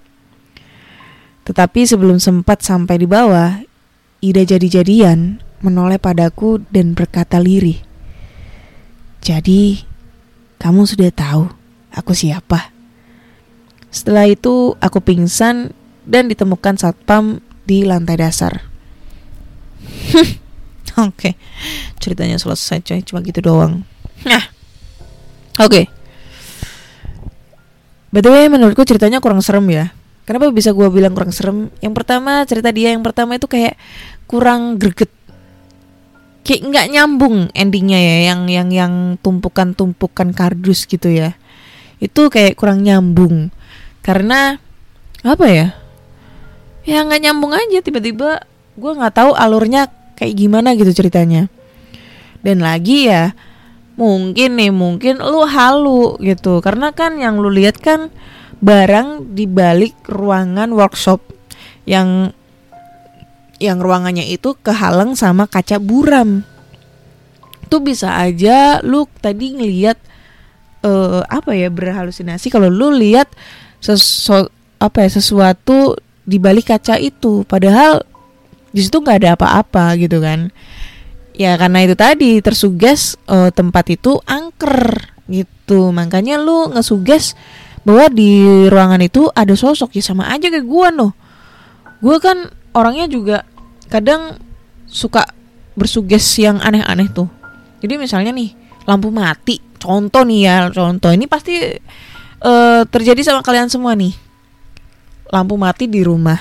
Tetapi 1.45 1.85
sebelum 1.85 2.17
sempat 2.17 2.65
sampai 2.65 2.97
di 2.97 3.07
bawah, 3.07 3.61
Ida 4.19 4.41
jadi-jadian 4.41 5.37
menoleh 5.61 6.01
padaku 6.01 6.59
dan 6.73 6.97
berkata 6.97 7.37
lirih. 7.37 7.79
Jadi, 9.21 9.85
kamu 10.57 10.81
sudah 10.89 11.13
tahu 11.13 11.45
aku 11.93 12.11
siapa. 12.17 12.73
Setelah 13.93 14.27
itu, 14.27 14.73
aku 14.81 14.99
pingsan 14.99 15.71
dan 16.05 16.29
ditemukan 16.29 16.77
satpam 16.77 17.41
di 17.65 17.83
lantai 17.83 18.15
dasar. 18.21 18.61
Oke, 20.95 21.35
ceritanya 21.99 22.39
selesai 22.39 22.79
coy, 22.79 23.03
cuma 23.03 23.19
gitu 23.19 23.43
doang. 23.43 23.83
Nah, 24.23 24.47
oke. 25.59 25.91
Btw 28.15 28.47
menurutku 28.47 28.87
ceritanya 28.87 29.19
kurang 29.19 29.43
serem 29.43 29.67
ya. 29.67 29.91
Kenapa 30.23 30.47
bisa 30.55 30.71
gua 30.71 30.87
bilang 30.87 31.11
kurang 31.11 31.35
serem? 31.35 31.67
Yang 31.83 31.93
pertama 31.99 32.47
cerita 32.47 32.71
dia 32.71 32.95
yang 32.95 33.03
pertama 33.03 33.35
itu 33.35 33.43
kayak 33.43 33.75
kurang 34.23 34.79
greget. 34.79 35.11
Kayak 36.47 36.61
nggak 36.63 36.87
nyambung 36.95 37.51
endingnya 37.51 37.99
ya, 37.99 38.17
yang 38.31 38.47
yang 38.47 38.69
yang 38.71 38.93
tumpukan-tumpukan 39.19 40.31
kardus 40.31 40.87
gitu 40.87 41.11
ya. 41.11 41.35
Itu 41.99 42.31
kayak 42.31 42.55
kurang 42.55 42.87
nyambung. 42.87 43.51
Karena 43.99 44.63
apa 45.27 45.45
ya? 45.51 45.75
Ya 46.85 47.01
nggak 47.01 47.21
nyambung 47.21 47.53
aja 47.53 47.81
tiba-tiba 47.81 48.45
gue 48.77 48.91
nggak 48.93 49.15
tahu 49.17 49.31
alurnya 49.33 49.89
kayak 50.13 50.37
gimana 50.37 50.77
gitu 50.77 50.93
ceritanya. 50.93 51.49
Dan 52.45 52.61
lagi 52.61 53.09
ya 53.09 53.33
mungkin 53.97 54.59
nih 54.59 54.69
mungkin 54.69 55.23
lu 55.23 55.47
halu 55.47 56.19
gitu 56.21 56.59
karena 56.59 56.91
kan 56.91 57.17
yang 57.17 57.41
lu 57.41 57.47
lihat 57.49 57.79
kan 57.79 58.13
barang 58.59 59.33
di 59.33 59.47
balik 59.47 59.95
ruangan 60.05 60.75
workshop 60.75 61.23
yang 61.87 62.35
yang 63.57 63.79
ruangannya 63.79 64.27
itu 64.29 64.53
kehalang 64.61 65.17
sama 65.17 65.49
kaca 65.49 65.81
buram. 65.81 66.45
Tuh 67.65 67.81
bisa 67.81 68.13
aja 68.13 68.77
lu 68.85 69.09
tadi 69.23 69.57
ngelihat 69.57 69.97
eh 70.85 71.21
apa 71.25 71.57
ya 71.57 71.73
berhalusinasi 71.73 72.53
kalau 72.53 72.69
lu 72.69 72.93
lihat 72.93 73.25
sesu 73.81 74.45
apa 74.77 75.01
ya 75.01 75.09
sesuatu 75.09 75.97
di 76.25 76.37
balik 76.41 76.73
kaca 76.73 76.99
itu. 76.99 77.45
Padahal 77.45 78.03
di 78.75 78.81
situ 78.83 78.99
nggak 78.99 79.23
ada 79.23 79.29
apa-apa 79.39 79.95
gitu 80.01 80.19
kan. 80.19 80.51
Ya 81.35 81.55
karena 81.55 81.85
itu 81.85 81.95
tadi 81.95 82.41
tersuges 82.43 83.15
eh, 83.29 83.53
tempat 83.53 83.85
itu 83.93 84.19
angker 84.25 85.13
gitu. 85.31 85.93
Makanya 85.95 86.41
lu 86.41 86.73
ngesuges 86.73 87.37
bahwa 87.85 88.09
di 88.09 88.65
ruangan 88.67 88.99
itu 88.99 89.29
ada 89.31 89.53
sosok. 89.53 89.95
Ya 89.95 90.03
sama 90.03 90.27
aja 90.27 90.51
kayak 90.51 90.65
gua 90.65 90.89
loh 90.91 91.13
gue 92.05 92.17
kan 92.19 92.51
orangnya 92.75 93.07
juga 93.07 93.37
kadang 93.87 94.37
suka 94.85 95.25
bersuges 95.73 96.23
yang 96.39 96.59
aneh-aneh 96.59 97.09
tuh. 97.11 97.25
Jadi 97.81 97.97
misalnya 97.99 98.31
nih 98.31 98.53
lampu 98.85 99.11
mati. 99.11 99.57
Contoh 99.81 100.21
nih 100.21 100.39
ya 100.45 100.55
contoh. 100.69 101.11
Ini 101.11 101.25
pasti 101.25 101.55
eh, 101.65 102.81
terjadi 102.85 103.21
sama 103.25 103.41
kalian 103.41 103.73
semua 103.73 103.97
nih 103.97 104.13
lampu 105.29 105.55
mati 105.57 105.89
di 105.89 106.01
rumah. 106.05 106.37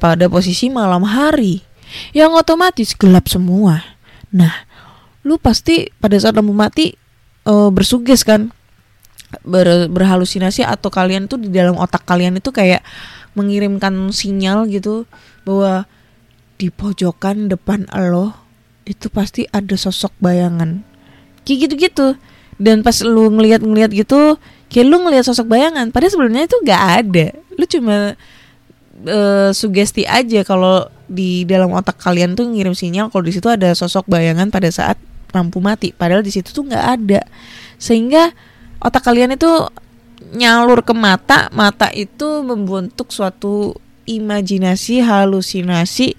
Pada 0.00 0.28
posisi 0.32 0.72
malam 0.72 1.04
hari 1.04 1.60
yang 2.16 2.32
otomatis 2.32 2.96
gelap 2.96 3.28
semua. 3.28 3.84
Nah, 4.32 4.52
lu 5.26 5.36
pasti 5.36 5.92
pada 6.00 6.16
saat 6.16 6.36
lampu 6.36 6.56
mati 6.56 6.96
eh, 7.44 7.70
bersuges 7.72 8.24
kan? 8.24 8.54
Ber- 9.46 9.86
berhalusinasi 9.86 10.66
atau 10.66 10.90
kalian 10.90 11.30
tuh 11.30 11.38
di 11.38 11.54
dalam 11.54 11.78
otak 11.78 12.02
kalian 12.02 12.42
itu 12.42 12.50
kayak 12.50 12.82
mengirimkan 13.38 13.94
sinyal 14.10 14.66
gitu 14.66 15.06
bahwa 15.46 15.86
di 16.58 16.68
pojokan 16.68 17.46
depan 17.46 17.86
lo 18.10 18.34
itu 18.84 19.06
pasti 19.06 19.46
ada 19.54 19.78
sosok 19.78 20.10
bayangan. 20.18 20.82
Kayak 21.46 21.70
gitu-gitu. 21.70 22.18
Dan 22.60 22.84
pas 22.84 23.00
lu 23.00 23.32
ngeliat-ngeliat 23.32 23.94
gitu 23.94 24.36
kayak 24.70 24.86
lu 24.86 25.02
ngeliat 25.02 25.26
sosok 25.26 25.50
bayangan 25.50 25.90
padahal 25.90 26.14
sebenarnya 26.14 26.46
itu 26.46 26.56
gak 26.62 26.82
ada. 27.04 27.26
Lu 27.58 27.64
cuma 27.66 27.96
eh, 29.04 29.50
sugesti 29.50 30.06
aja 30.06 30.46
kalau 30.46 30.86
di 31.10 31.42
dalam 31.42 31.74
otak 31.74 31.98
kalian 31.98 32.38
tuh 32.38 32.46
ngirim 32.46 32.72
sinyal 32.72 33.10
kalau 33.10 33.26
di 33.26 33.34
situ 33.34 33.50
ada 33.50 33.74
sosok 33.74 34.06
bayangan 34.06 34.46
pada 34.54 34.70
saat 34.70 34.94
lampu 35.34 35.58
mati 35.58 35.90
padahal 35.90 36.22
di 36.22 36.30
situ 36.30 36.54
tuh 36.54 36.62
nggak 36.70 36.86
ada. 36.86 37.20
Sehingga 37.82 38.30
otak 38.78 39.02
kalian 39.02 39.34
itu 39.34 39.50
nyalur 40.38 40.86
ke 40.86 40.94
mata 40.94 41.50
mata 41.50 41.90
itu 41.90 42.46
membentuk 42.46 43.10
suatu 43.10 43.74
imajinasi 44.06 45.02
halusinasi 45.02 46.14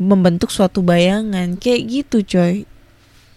membentuk 0.00 0.48
suatu 0.48 0.80
bayangan. 0.80 1.60
Kayak 1.60 1.80
gitu 1.92 2.18
coy. 2.24 2.64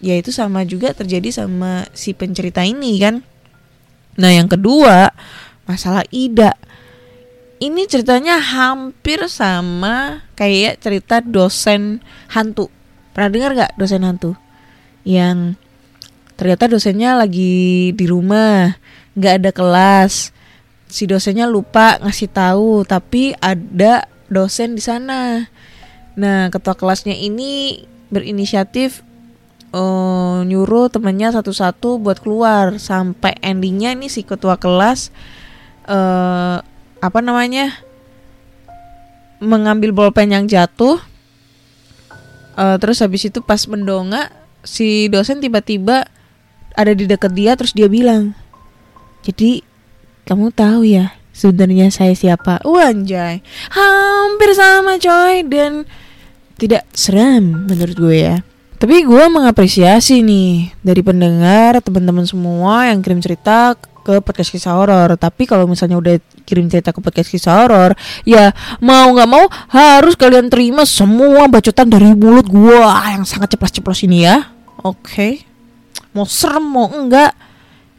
Ya 0.00 0.16
itu 0.16 0.32
sama 0.32 0.64
juga 0.64 0.92
terjadi 0.92 1.28
sama 1.32 1.88
si 1.92 2.12
pencerita 2.12 2.64
ini 2.64 3.00
kan 3.00 3.24
nah 4.16 4.32
yang 4.32 4.48
kedua 4.48 5.12
masalah 5.68 6.06
Ida. 6.08 6.54
Ini 7.56 7.88
ceritanya 7.88 8.36
hampir 8.36 9.16
sama 9.32 10.28
kayak 10.36 10.80
cerita 10.80 11.24
dosen 11.24 12.04
hantu. 12.28 12.68
Pernah 13.16 13.30
dengar 13.32 13.50
nggak 13.56 13.72
dosen 13.80 14.04
hantu? 14.04 14.36
Yang 15.08 15.56
ternyata 16.36 16.68
dosennya 16.68 17.16
lagi 17.16 17.96
di 17.96 18.04
rumah 18.04 18.76
nggak 19.16 19.34
ada 19.40 19.50
kelas. 19.56 20.36
Si 20.86 21.08
dosennya 21.08 21.48
lupa 21.48 21.96
ngasih 22.04 22.28
tahu 22.28 22.84
tapi 22.84 23.32
ada 23.40 24.04
dosen 24.28 24.76
di 24.76 24.82
sana. 24.84 25.48
Nah 26.20 26.52
ketua 26.52 26.76
kelasnya 26.76 27.16
ini 27.16 27.80
berinisiatif 28.12 29.05
eh, 29.72 30.38
nyuruh 30.46 30.92
temennya 30.92 31.34
satu-satu 31.34 32.02
buat 32.02 32.20
keluar. 32.22 32.78
Sampai 32.82 33.38
endingnya 33.40 33.94
ini 33.94 34.10
si 34.10 34.22
ketua 34.22 34.60
kelas 34.60 35.10
eh 35.86 36.58
apa 36.96 37.18
namanya 37.22 37.70
mengambil 39.38 39.94
bolpen 39.94 40.34
yang 40.34 40.44
jatuh. 40.46 40.98
Eh, 42.56 42.76
terus 42.80 43.04
habis 43.04 43.28
itu 43.28 43.44
pas 43.44 43.60
mendongak 43.68 44.32
si 44.66 45.06
dosen 45.12 45.38
tiba-tiba 45.38 46.08
ada 46.76 46.92
di 46.92 47.06
dekat 47.08 47.32
dia 47.32 47.54
terus 47.54 47.72
dia 47.72 47.86
bilang 47.86 48.34
jadi 49.26 49.62
kamu 50.26 50.50
tahu 50.54 50.86
ya 50.86 51.14
sebenarnya 51.34 51.90
saya 51.90 52.14
siapa? 52.14 52.62
Wah, 52.64 52.94
anjay. 52.94 53.42
Hampir 53.74 54.50
sama 54.54 54.96
coy 54.96 55.42
dan 55.44 55.84
tidak 56.56 56.88
seram 56.96 57.68
menurut 57.68 57.96
gue 58.00 58.16
ya 58.16 58.36
tapi 58.76 59.02
gue 59.08 59.24
mengapresiasi 59.32 60.20
nih 60.20 60.76
dari 60.84 61.00
pendengar 61.00 61.80
teman-teman 61.80 62.28
semua 62.28 62.92
yang 62.92 63.00
kirim 63.00 63.18
cerita 63.24 63.72
ke 64.06 64.22
podcast 64.22 64.54
kisah 64.54 64.78
horor. 64.78 65.18
Tapi 65.18 65.50
kalau 65.50 65.66
misalnya 65.66 65.98
udah 65.98 66.14
kirim 66.46 66.70
cerita 66.70 66.94
ke 66.94 67.02
podcast 67.02 67.26
kisah 67.26 67.66
horor, 67.66 67.98
ya 68.22 68.54
mau 68.78 69.10
nggak 69.10 69.26
mau 69.26 69.50
harus 69.74 70.14
kalian 70.14 70.46
terima 70.46 70.86
semua 70.86 71.50
bacotan 71.50 71.90
dari 71.90 72.14
mulut 72.14 72.46
gue 72.46 72.78
yang 73.10 73.26
sangat 73.26 73.58
ceplos-ceplos 73.58 74.06
ini 74.06 74.22
ya. 74.22 74.54
Oke, 74.86 75.42
mau 76.14 76.22
serem 76.22 76.62
mau 76.62 76.86
enggak, 76.86 77.34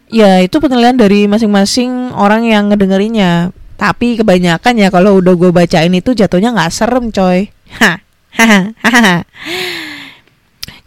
ya 0.08 0.40
itu 0.40 0.56
penilaian 0.64 0.96
dari 0.96 1.28
masing-masing 1.28 2.16
orang 2.16 2.48
yang 2.48 2.72
ngedengerinnya. 2.72 3.52
Tapi 3.76 4.18
kebanyakan 4.18 4.74
ya 4.80 4.88
kalau 4.90 5.20
udah 5.20 5.36
gue 5.36 5.52
bacain 5.52 5.92
itu 5.92 6.16
jatuhnya 6.16 6.56
nggak 6.56 6.72
serem 6.72 7.12
coy. 7.12 7.52
Hah. 7.78 8.00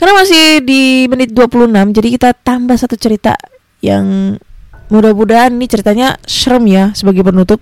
Karena 0.00 0.16
masih 0.16 0.64
di 0.64 1.04
menit 1.12 1.36
26 1.36 1.92
jadi 1.92 2.08
kita 2.08 2.28
tambah 2.32 2.72
satu 2.72 2.96
cerita 2.96 3.36
yang 3.84 4.32
mudah-mudahan 4.88 5.52
ini 5.52 5.68
ceritanya 5.68 6.16
serem 6.24 6.64
ya 6.64 6.96
sebagai 6.96 7.20
penutup. 7.20 7.60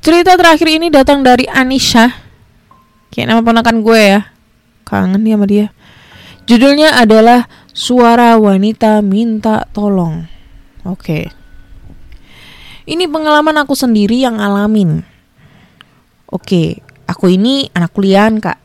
Cerita 0.00 0.40
terakhir 0.40 0.72
ini 0.72 0.88
datang 0.88 1.20
dari 1.20 1.44
Anisha. 1.44 2.08
Kayak 3.12 3.28
nama 3.28 3.44
ponakan 3.44 3.84
gue 3.84 4.00
ya. 4.00 4.20
Kangen 4.88 5.20
nih 5.20 5.36
sama 5.36 5.44
dia. 5.44 5.66
Judulnya 6.48 6.96
adalah 6.96 7.44
Suara 7.76 8.40
Wanita 8.40 9.04
Minta 9.04 9.68
Tolong. 9.68 10.24
Oke. 10.88 11.28
Ini 12.88 13.04
pengalaman 13.04 13.60
aku 13.60 13.76
sendiri 13.76 14.24
yang 14.24 14.40
alamin. 14.40 15.04
Oke, 16.32 16.80
aku 17.04 17.28
ini 17.36 17.68
anak 17.76 17.92
kuliahan, 17.92 18.40
Kak. 18.40 18.61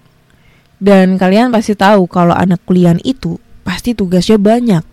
Dan 0.77 1.17
kalian 1.17 1.49
pasti 1.49 1.73
tahu 1.73 2.05
kalau 2.05 2.37
anak 2.37 2.61
kuliahan 2.69 3.01
itu 3.01 3.41
pasti 3.65 3.97
tugasnya 3.97 4.37
banyak. 4.37 4.83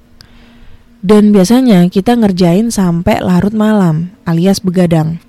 Dan 1.05 1.37
biasanya 1.37 1.85
kita 1.92 2.16
ngerjain 2.16 2.73
sampai 2.73 3.20
larut 3.20 3.53
malam 3.53 4.16
alias 4.25 4.64
begadang. 4.64 5.20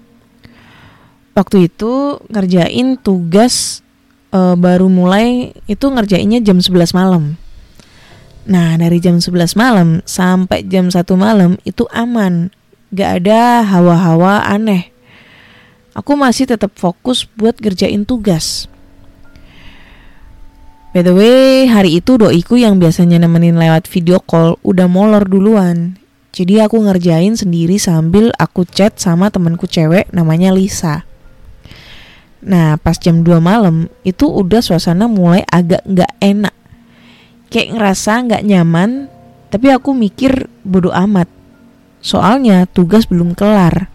Waktu 1.36 1.68
itu 1.68 2.24
ngerjain 2.32 2.96
tugas 2.96 3.84
e, 4.32 4.40
baru 4.56 4.88
mulai 4.88 5.52
itu 5.68 5.84
ngerjainnya 5.92 6.40
jam 6.40 6.64
11 6.64 6.96
malam. 6.96 7.36
Nah, 8.48 8.80
dari 8.80 9.04
jam 9.04 9.20
11 9.20 9.60
malam 9.60 10.00
sampai 10.08 10.64
jam 10.64 10.88
1 10.88 11.04
malam 11.20 11.60
itu 11.68 11.84
aman. 11.92 12.56
Gak 12.96 13.28
ada 13.28 13.68
hawa-hawa 13.68 14.48
aneh. 14.48 14.96
Aku 15.92 16.16
masih 16.16 16.48
tetap 16.48 16.72
fokus 16.80 17.28
buat 17.36 17.60
ngerjain 17.60 18.08
tugas. 18.08 18.72
By 20.96 21.04
the 21.04 21.12
way, 21.12 21.68
hari 21.68 22.00
itu 22.00 22.16
doiku 22.16 22.56
yang 22.56 22.80
biasanya 22.80 23.20
nemenin 23.20 23.60
lewat 23.60 23.84
video 23.92 24.24
call 24.24 24.56
udah 24.64 24.88
molor 24.88 25.28
duluan. 25.28 26.00
Jadi 26.32 26.64
aku 26.64 26.80
ngerjain 26.88 27.36
sendiri 27.36 27.76
sambil 27.76 28.32
aku 28.40 28.64
chat 28.64 28.96
sama 28.96 29.28
temenku 29.28 29.68
cewek 29.68 30.08
namanya 30.16 30.56
Lisa. 30.56 31.04
Nah, 32.40 32.80
pas 32.80 32.96
jam 32.96 33.28
2 33.28 33.44
malam 33.44 33.92
itu 34.08 34.24
udah 34.24 34.64
suasana 34.64 35.12
mulai 35.12 35.44
agak 35.52 35.84
nggak 35.84 36.16
enak. 36.24 36.56
Kayak 37.52 37.76
ngerasa 37.76 38.12
nggak 38.32 38.46
nyaman, 38.48 39.12
tapi 39.52 39.76
aku 39.76 39.92
mikir 39.92 40.48
bodo 40.64 40.96
amat. 40.96 41.28
Soalnya 42.00 42.72
tugas 42.72 43.04
belum 43.12 43.36
kelar. 43.36 43.92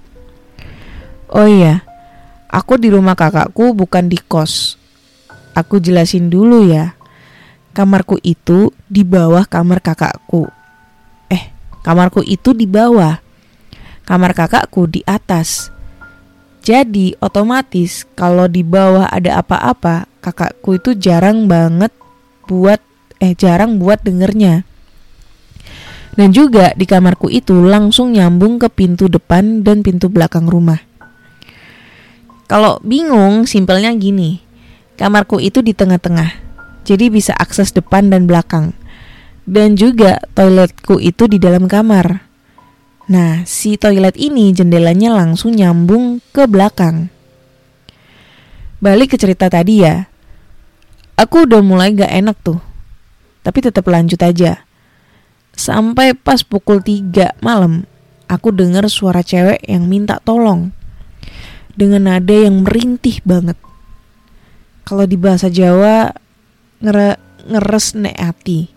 Oh 1.32 1.48
iya, 1.48 1.80
aku 2.52 2.76
di 2.76 2.92
rumah 2.92 3.16
kakakku 3.16 3.72
bukan 3.72 4.12
di 4.12 4.20
kos. 4.20 4.79
Aku 5.54 5.82
jelasin 5.82 6.30
dulu 6.30 6.66
ya. 6.70 6.94
Kamarku 7.74 8.18
itu 8.22 8.74
di 8.90 9.06
bawah 9.06 9.46
kamar 9.46 9.78
kakakku. 9.82 10.50
Eh, 11.30 11.50
kamarku 11.82 12.22
itu 12.22 12.50
di 12.54 12.66
bawah. 12.66 13.22
Kamar 14.06 14.34
kakakku 14.34 14.90
di 14.90 15.06
atas. 15.06 15.70
Jadi 16.60 17.16
otomatis 17.22 18.04
kalau 18.18 18.44
di 18.50 18.60
bawah 18.60 19.08
ada 19.08 19.40
apa-apa, 19.40 20.04
kakakku 20.20 20.76
itu 20.76 20.92
jarang 20.98 21.48
banget 21.48 21.94
buat 22.44 22.82
eh 23.22 23.32
jarang 23.32 23.80
buat 23.80 24.02
dengernya. 24.02 24.66
Dan 26.10 26.34
juga 26.34 26.74
di 26.74 26.84
kamarku 26.84 27.30
itu 27.30 27.54
langsung 27.64 28.12
nyambung 28.12 28.58
ke 28.58 28.66
pintu 28.68 29.06
depan 29.06 29.62
dan 29.62 29.80
pintu 29.80 30.10
belakang 30.10 30.50
rumah. 30.50 30.82
Kalau 32.50 32.82
bingung, 32.82 33.46
simpelnya 33.46 33.94
gini. 33.94 34.49
Kamarku 35.00 35.40
itu 35.40 35.64
di 35.64 35.72
tengah-tengah, 35.72 36.28
jadi 36.84 37.08
bisa 37.08 37.32
akses 37.32 37.72
depan 37.72 38.12
dan 38.12 38.28
belakang. 38.28 38.76
Dan 39.48 39.72
juga 39.72 40.20
toiletku 40.36 41.00
itu 41.00 41.24
di 41.24 41.40
dalam 41.40 41.64
kamar. 41.64 42.20
Nah, 43.08 43.40
si 43.48 43.80
toilet 43.80 44.12
ini 44.20 44.52
jendelanya 44.52 45.16
langsung 45.16 45.56
nyambung 45.56 46.20
ke 46.36 46.44
belakang. 46.44 47.08
Balik 48.84 49.16
ke 49.16 49.16
cerita 49.16 49.48
tadi 49.48 49.80
ya. 49.80 50.04
Aku 51.16 51.48
udah 51.48 51.64
mulai 51.64 51.96
gak 51.96 52.12
enak 52.12 52.36
tuh. 52.44 52.60
Tapi 53.40 53.58
tetap 53.64 53.88
lanjut 53.88 54.20
aja. 54.20 54.68
Sampai 55.56 56.12
pas 56.12 56.44
pukul 56.44 56.84
3 56.84 57.40
malam, 57.40 57.88
aku 58.28 58.52
dengar 58.52 58.84
suara 58.92 59.24
cewek 59.24 59.64
yang 59.64 59.88
minta 59.88 60.20
tolong. 60.20 60.76
Dengan 61.72 62.04
nada 62.04 62.36
yang 62.36 62.68
merintih 62.68 63.24
banget 63.24 63.56
kalau 64.84 65.04
di 65.04 65.16
bahasa 65.16 65.52
Jawa 65.52 66.10
ngere, 66.80 67.20
ngeres 67.46 67.96
nek 67.96 68.16
hati. 68.16 68.72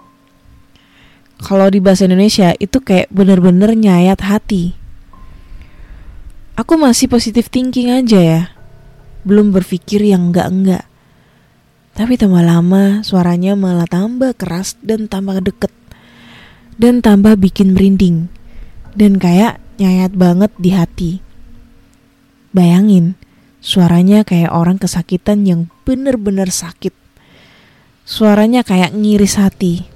Kalau 1.43 1.67
di 1.67 1.83
bahasa 1.83 2.07
Indonesia 2.07 2.55
itu 2.55 2.79
kayak 2.79 3.11
bener-bener 3.11 3.75
nyayat 3.75 4.23
hati. 4.23 4.75
Aku 6.55 6.77
masih 6.77 7.09
positif 7.09 7.49
thinking 7.49 7.91
aja 7.91 8.19
ya. 8.21 8.41
Belum 9.27 9.51
berpikir 9.51 9.99
yang 10.05 10.31
enggak-enggak. 10.31 10.87
Tapi 11.93 12.17
tambah 12.17 12.41
lama 12.41 13.01
suaranya 13.01 13.53
malah 13.53 13.89
tambah 13.89 14.33
keras 14.37 14.77
dan 14.79 15.09
tambah 15.09 15.41
deket. 15.41 15.73
Dan 16.77 17.01
tambah 17.01 17.37
bikin 17.37 17.73
merinding. 17.75 18.31
Dan 18.93 19.17
kayak 19.17 19.61
nyayat 19.81 20.13
banget 20.13 20.51
di 20.61 20.69
hati. 20.73 21.11
Bayangin, 22.53 23.17
Suaranya 23.63 24.27
kayak 24.27 24.51
orang 24.51 24.75
kesakitan 24.75 25.47
yang 25.47 25.71
bener-bener 25.87 26.51
sakit. 26.51 26.91
Suaranya 28.03 28.59
kayak 28.59 28.91
ngiris 28.91 29.39
hati. 29.39 29.87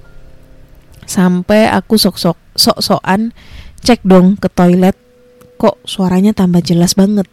Sampai 1.04 1.68
aku 1.68 2.00
sok-sok 2.00 2.40
sok-sokan 2.56 3.36
cek 3.84 4.00
dong 4.08 4.40
ke 4.40 4.48
toilet. 4.48 4.96
Kok 5.60 5.84
suaranya 5.84 6.32
tambah 6.32 6.64
jelas 6.64 6.96
banget. 6.96 7.28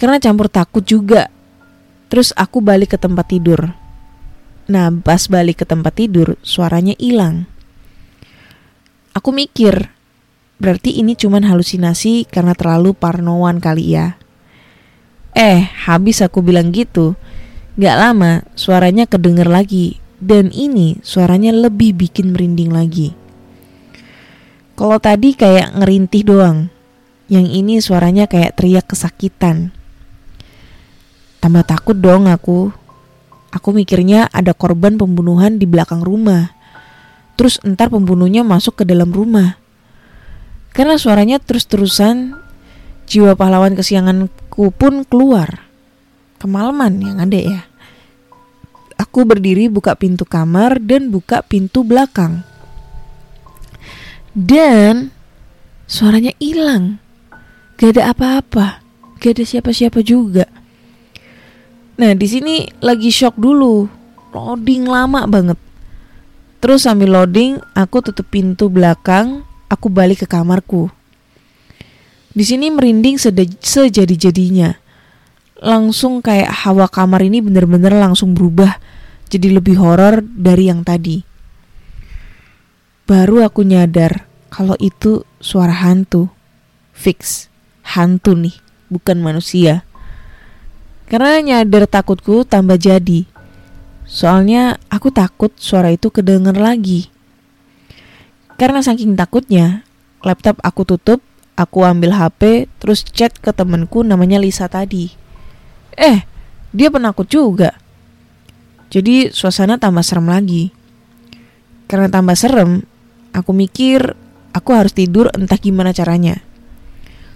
Karena 0.00 0.16
campur 0.16 0.48
takut 0.48 0.80
juga. 0.80 1.28
Terus 2.08 2.32
aku 2.32 2.64
balik 2.64 2.96
ke 2.96 2.98
tempat 2.98 3.28
tidur. 3.28 3.76
Nah, 4.72 4.88
pas 5.04 5.20
balik 5.28 5.60
ke 5.60 5.66
tempat 5.68 5.92
tidur, 5.92 6.40
suaranya 6.40 6.96
hilang. 6.96 7.44
Aku 9.12 9.28
mikir, 9.28 9.92
berarti 10.56 10.96
ini 10.98 11.14
cuman 11.20 11.44
halusinasi 11.44 12.24
karena 12.32 12.56
terlalu 12.56 12.96
parnoan 12.96 13.60
kali 13.60 13.92
ya. 13.92 14.16
Eh, 15.36 15.68
habis 15.84 16.24
aku 16.24 16.40
bilang 16.40 16.72
gitu. 16.72 17.12
Gak 17.76 17.96
lama, 18.00 18.40
suaranya 18.56 19.04
kedenger 19.04 19.44
lagi. 19.52 20.00
Dan 20.16 20.48
ini 20.48 20.96
suaranya 21.04 21.52
lebih 21.52 21.92
bikin 21.92 22.32
merinding 22.32 22.72
lagi. 22.72 23.12
Kalau 24.72 24.96
tadi 24.96 25.36
kayak 25.36 25.76
ngerintih 25.76 26.24
doang. 26.24 26.72
Yang 27.28 27.46
ini 27.52 27.74
suaranya 27.84 28.24
kayak 28.24 28.56
teriak 28.56 28.88
kesakitan. 28.88 29.76
Tambah 31.44 31.68
takut 31.68 32.00
dong 32.00 32.32
aku. 32.32 32.72
Aku 33.52 33.76
mikirnya 33.76 34.32
ada 34.32 34.56
korban 34.56 34.96
pembunuhan 34.96 35.60
di 35.60 35.68
belakang 35.68 36.00
rumah. 36.00 36.56
Terus 37.36 37.60
entar 37.60 37.92
pembunuhnya 37.92 38.40
masuk 38.40 38.80
ke 38.80 38.84
dalam 38.88 39.12
rumah. 39.12 39.60
Karena 40.72 40.96
suaranya 40.96 41.36
terus-terusan 41.44 42.40
jiwa 43.04 43.36
pahlawan 43.36 43.76
kesianganku 44.56 44.72
pun 44.72 45.04
keluar. 45.04 45.68
Kemalaman 46.40 47.00
yang 47.00 47.18
ada 47.20 47.36
ya. 47.36 47.60
Aku 48.96 49.28
berdiri 49.28 49.68
buka 49.68 49.92
pintu 49.92 50.24
kamar 50.24 50.80
dan 50.80 51.12
buka 51.12 51.44
pintu 51.44 51.84
belakang. 51.84 52.44
Dan 54.32 55.12
suaranya 55.84 56.32
hilang. 56.40 57.00
Gak 57.76 57.96
ada 57.96 58.12
apa-apa. 58.16 58.80
Gak 59.20 59.36
ada 59.36 59.44
siapa-siapa 59.44 60.00
juga. 60.00 60.48
Nah, 61.96 62.12
di 62.12 62.26
sini 62.28 62.68
lagi 62.80 63.12
shock 63.12 63.36
dulu. 63.36 63.88
Loading 64.32 64.84
lama 64.88 65.24
banget. 65.24 65.56
Terus 66.60 66.84
sambil 66.84 67.12
loading, 67.12 67.60
aku 67.76 68.00
tutup 68.00 68.28
pintu 68.32 68.68
belakang, 68.72 69.44
aku 69.68 69.88
balik 69.92 70.24
ke 70.24 70.26
kamarku. 70.28 70.92
Di 72.36 72.44
sini 72.44 72.68
merinding 72.68 73.16
sejadi-jadinya. 73.16 74.76
Langsung 75.56 76.20
kayak 76.20 76.52
hawa 76.68 76.84
kamar 76.84 77.24
ini 77.24 77.40
bener-bener 77.40 77.96
langsung 77.96 78.36
berubah 78.36 78.76
jadi 79.32 79.56
lebih 79.56 79.80
horor 79.80 80.20
dari 80.20 80.68
yang 80.68 80.84
tadi. 80.84 81.24
Baru 83.08 83.40
aku 83.40 83.64
nyadar 83.64 84.28
kalau 84.52 84.76
itu 84.76 85.24
suara 85.40 85.72
hantu. 85.72 86.28
Fix, 86.92 87.48
hantu 87.84 88.36
nih, 88.36 88.56
bukan 88.92 89.16
manusia. 89.24 89.88
Karena 91.08 91.40
nyadar 91.40 91.88
takutku 91.88 92.44
tambah 92.44 92.76
jadi. 92.76 93.24
Soalnya 94.04 94.76
aku 94.92 95.08
takut 95.08 95.56
suara 95.56 95.88
itu 95.88 96.12
kedenger 96.12 96.56
lagi. 96.56 97.08
Karena 98.60 98.84
saking 98.84 99.16
takutnya, 99.16 99.88
laptop 100.20 100.60
aku 100.60 100.84
tutup 100.84 101.20
Aku 101.56 101.88
ambil 101.88 102.12
HP 102.12 102.68
terus 102.76 103.00
chat 103.00 103.32
ke 103.32 103.48
temenku 103.48 104.04
namanya 104.04 104.36
Lisa 104.36 104.68
tadi. 104.68 105.08
Eh, 105.96 106.20
dia 106.76 106.92
penakut 106.92 107.24
juga. 107.24 107.80
Jadi 108.92 109.32
suasana 109.32 109.80
tambah 109.80 110.04
serem 110.04 110.28
lagi. 110.28 110.68
Karena 111.88 112.12
tambah 112.12 112.36
serem, 112.36 112.84
aku 113.32 113.56
mikir 113.56 114.12
aku 114.52 114.70
harus 114.76 114.92
tidur 114.92 115.32
entah 115.32 115.56
gimana 115.56 115.96
caranya. 115.96 116.44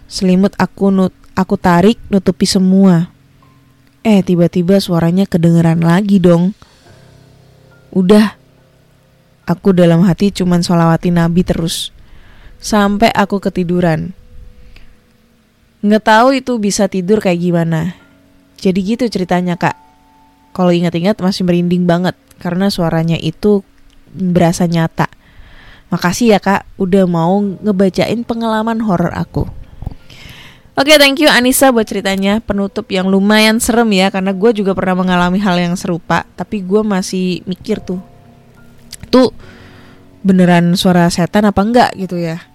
Selimut 0.04 0.52
aku 0.60 0.92
nut 0.92 1.16
aku 1.32 1.56
tarik 1.56 1.96
nutupi 2.12 2.44
semua. 2.44 3.08
Eh, 4.04 4.20
tiba-tiba 4.20 4.80
suaranya 4.80 5.24
kedengeran 5.24 5.80
lagi 5.80 6.20
dong. 6.20 6.52
Udah, 7.92 8.36
aku 9.48 9.72
dalam 9.72 10.04
hati 10.06 10.30
cuman 10.30 10.62
solawati 10.62 11.10
Nabi 11.10 11.42
terus 11.42 11.90
sampai 12.60 13.08
aku 13.16 13.40
ketiduran. 13.40 14.12
Nggak 15.80 16.04
tahu 16.04 16.28
itu 16.36 16.60
bisa 16.60 16.86
tidur 16.92 17.24
kayak 17.24 17.40
gimana. 17.40 17.96
Jadi 18.60 18.78
gitu 18.84 19.08
ceritanya 19.08 19.56
kak. 19.56 19.74
Kalau 20.52 20.68
ingat-ingat 20.68 21.16
masih 21.24 21.48
merinding 21.48 21.88
banget 21.88 22.12
karena 22.36 22.68
suaranya 22.68 23.16
itu 23.16 23.64
berasa 24.12 24.68
nyata. 24.68 25.08
Makasih 25.88 26.36
ya 26.36 26.38
kak 26.38 26.68
udah 26.76 27.08
mau 27.08 27.40
ngebacain 27.40 28.20
pengalaman 28.28 28.84
horor 28.84 29.10
aku. 29.16 29.48
Oke, 30.80 30.96
thank 30.96 31.20
you 31.20 31.28
Anissa 31.28 31.68
buat 31.72 31.84
ceritanya 31.84 32.40
penutup 32.40 32.88
yang 32.88 33.08
lumayan 33.08 33.60
serem 33.60 33.90
ya 33.92 34.08
karena 34.08 34.32
gue 34.32 34.50
juga 34.56 34.72
pernah 34.72 35.04
mengalami 35.04 35.36
hal 35.36 35.60
yang 35.60 35.76
serupa, 35.76 36.24
tapi 36.40 36.64
gue 36.64 36.80
masih 36.80 37.44
mikir 37.44 37.84
tuh, 37.84 38.00
tuh 39.12 39.28
beneran 40.24 40.72
suara 40.80 41.04
setan 41.12 41.48
apa 41.48 41.60
enggak 41.60 41.90
gitu 42.00 42.16
ya? 42.16 42.49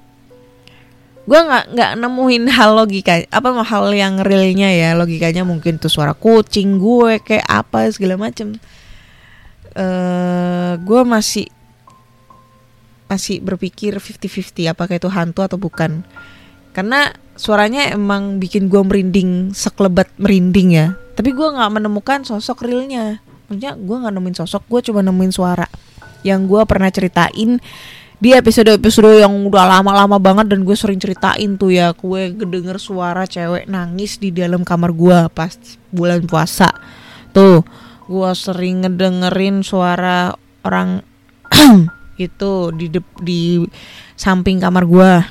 Gue 1.25 1.39
nggak 1.41 1.73
nggak 1.73 1.91
nemuin 1.97 2.43
hal 2.53 2.77
logika 2.77 3.17
apa 3.33 3.49
hal 3.65 3.89
yang 3.93 4.21
realnya 4.21 4.69
ya. 4.69 4.93
Logikanya 4.93 5.41
mungkin 5.41 5.81
tuh 5.81 5.89
suara 5.89 6.13
kucing 6.13 6.77
gue 6.77 7.17
kayak 7.21 7.45
apa 7.45 7.89
segala 7.89 8.17
macem. 8.21 8.61
Eh, 9.73 10.73
gue 10.79 11.01
masih 11.03 11.49
masih 13.05 13.37
berpikir 13.41 13.97
50-50 13.97 14.69
apakah 14.69 14.95
itu 14.97 15.09
hantu 15.09 15.41
atau 15.41 15.57
bukan. 15.57 16.05
Karena 16.77 17.09
suaranya 17.33 17.89
emang 17.89 18.37
bikin 18.37 18.69
gue 18.69 18.81
merinding 18.85 19.51
sekelebat 19.57 20.13
merinding 20.21 20.77
ya. 20.77 20.87
Tapi 21.17 21.33
gue 21.33 21.47
nggak 21.47 21.71
menemukan 21.73 22.21
sosok 22.21 22.69
realnya. 22.69 23.19
Maksudnya 23.49 23.73
gue 23.77 23.97
nggak 23.97 24.13
nemuin 24.13 24.37
sosok 24.45 24.63
gue 24.69 24.93
cuma 24.93 25.01
nemuin 25.01 25.33
suara 25.33 25.65
yang 26.25 26.49
gue 26.49 26.61
pernah 26.65 26.89
ceritain 26.89 27.61
di 28.19 28.31
episode-episode 28.31 29.21
yang 29.21 29.33
udah 29.47 29.79
lama-lama 29.79 30.17
banget 30.17 30.55
dan 30.55 30.63
gue 30.63 30.75
sering 30.77 30.97
ceritain 30.97 31.59
tuh 31.59 31.71
ya 31.71 31.91
gue 31.91 32.35
kedenger 32.35 32.79
suara 32.79 33.27
cewek 33.27 33.67
nangis 33.67 34.17
di 34.17 34.31
dalam 34.31 34.63
kamar 34.63 34.95
gue 34.95 35.19
pas 35.31 35.51
bulan 35.91 36.23
puasa. 36.23 36.71
Tuh 37.35 37.61
gue 38.05 38.31
sering 38.37 38.85
ngedengerin 38.85 39.65
suara 39.65 40.31
orang 40.65 41.03
itu 42.15 42.71
di 42.71 42.87
dep- 42.87 43.19
di 43.21 43.59
samping 44.15 44.57
kamar 44.63 44.87
gua 44.87 45.27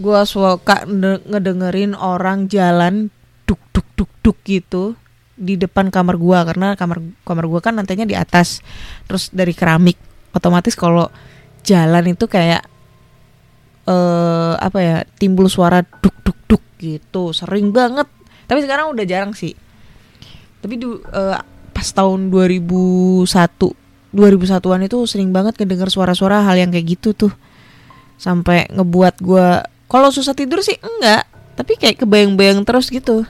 gua 0.00 0.24
suka 0.24 0.88
nge- 0.88 1.28
ngedengerin 1.28 1.92
orang 1.92 2.48
jalan 2.48 3.12
duk 3.44 3.60
duk 3.76 3.86
duk 3.96 4.10
duk 4.24 4.38
gitu 4.48 4.96
di 5.36 5.56
depan 5.60 5.92
kamar 5.92 6.16
gua 6.16 6.44
karena 6.48 6.72
kamar 6.76 7.04
kamar 7.24 7.44
gua 7.48 7.60
kan 7.60 7.76
lantainya 7.76 8.08
di 8.08 8.16
atas 8.16 8.64
terus 9.04 9.28
dari 9.32 9.52
keramik. 9.52 9.96
Otomatis 10.30 10.78
kalau 10.78 11.10
jalan 11.64 12.12
itu 12.12 12.24
kayak 12.26 12.64
eh 13.90 14.54
apa 14.60 14.78
ya 14.78 14.96
timbul 15.18 15.50
suara 15.50 15.82
duk 15.82 16.16
duk 16.22 16.38
duk 16.46 16.62
gitu. 16.78 17.34
Sering 17.34 17.70
banget. 17.74 18.06
Tapi 18.46 18.60
sekarang 18.64 18.90
udah 18.90 19.04
jarang 19.06 19.32
sih. 19.34 19.54
Tapi 20.60 20.74
du, 20.76 21.00
eh, 21.00 21.38
pas 21.70 21.88
tahun 21.88 22.28
2001 22.28 23.72
2001-an 24.10 24.82
itu 24.90 24.98
sering 25.06 25.30
banget 25.30 25.54
ngedenger 25.54 25.86
suara-suara 25.86 26.42
hal 26.42 26.58
yang 26.58 26.74
kayak 26.74 26.98
gitu 26.98 27.14
tuh. 27.14 27.32
Sampai 28.18 28.66
ngebuat 28.68 29.22
gua 29.22 29.64
kalau 29.86 30.10
susah 30.10 30.34
tidur 30.34 30.60
sih 30.60 30.76
enggak. 30.82 31.24
Tapi 31.54 31.78
kayak 31.78 32.02
kebayang-bayang 32.02 32.66
terus 32.66 32.90
gitu. 32.90 33.22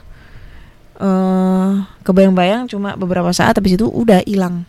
Eh 1.00 1.72
kebayang-bayang 2.02 2.66
cuma 2.68 2.96
beberapa 2.96 3.28
saat 3.30 3.60
habis 3.60 3.76
itu 3.76 3.86
udah 3.86 4.24
hilang. 4.24 4.64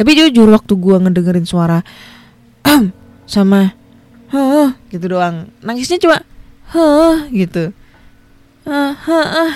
Tapi 0.00 0.16
jujur 0.16 0.48
waktu 0.48 0.72
gua 0.80 0.96
ngedengerin 1.02 1.44
suara 1.44 1.84
sama 3.28 3.76
hah 4.32 4.76
gitu 4.92 5.06
doang. 5.12 5.48
Nangisnya 5.64 6.00
cuma 6.00 6.24
hah 6.72 7.28
gitu. 7.32 7.72
Ah, 8.68 8.92
ah, 9.08 9.28
ah. 9.48 9.52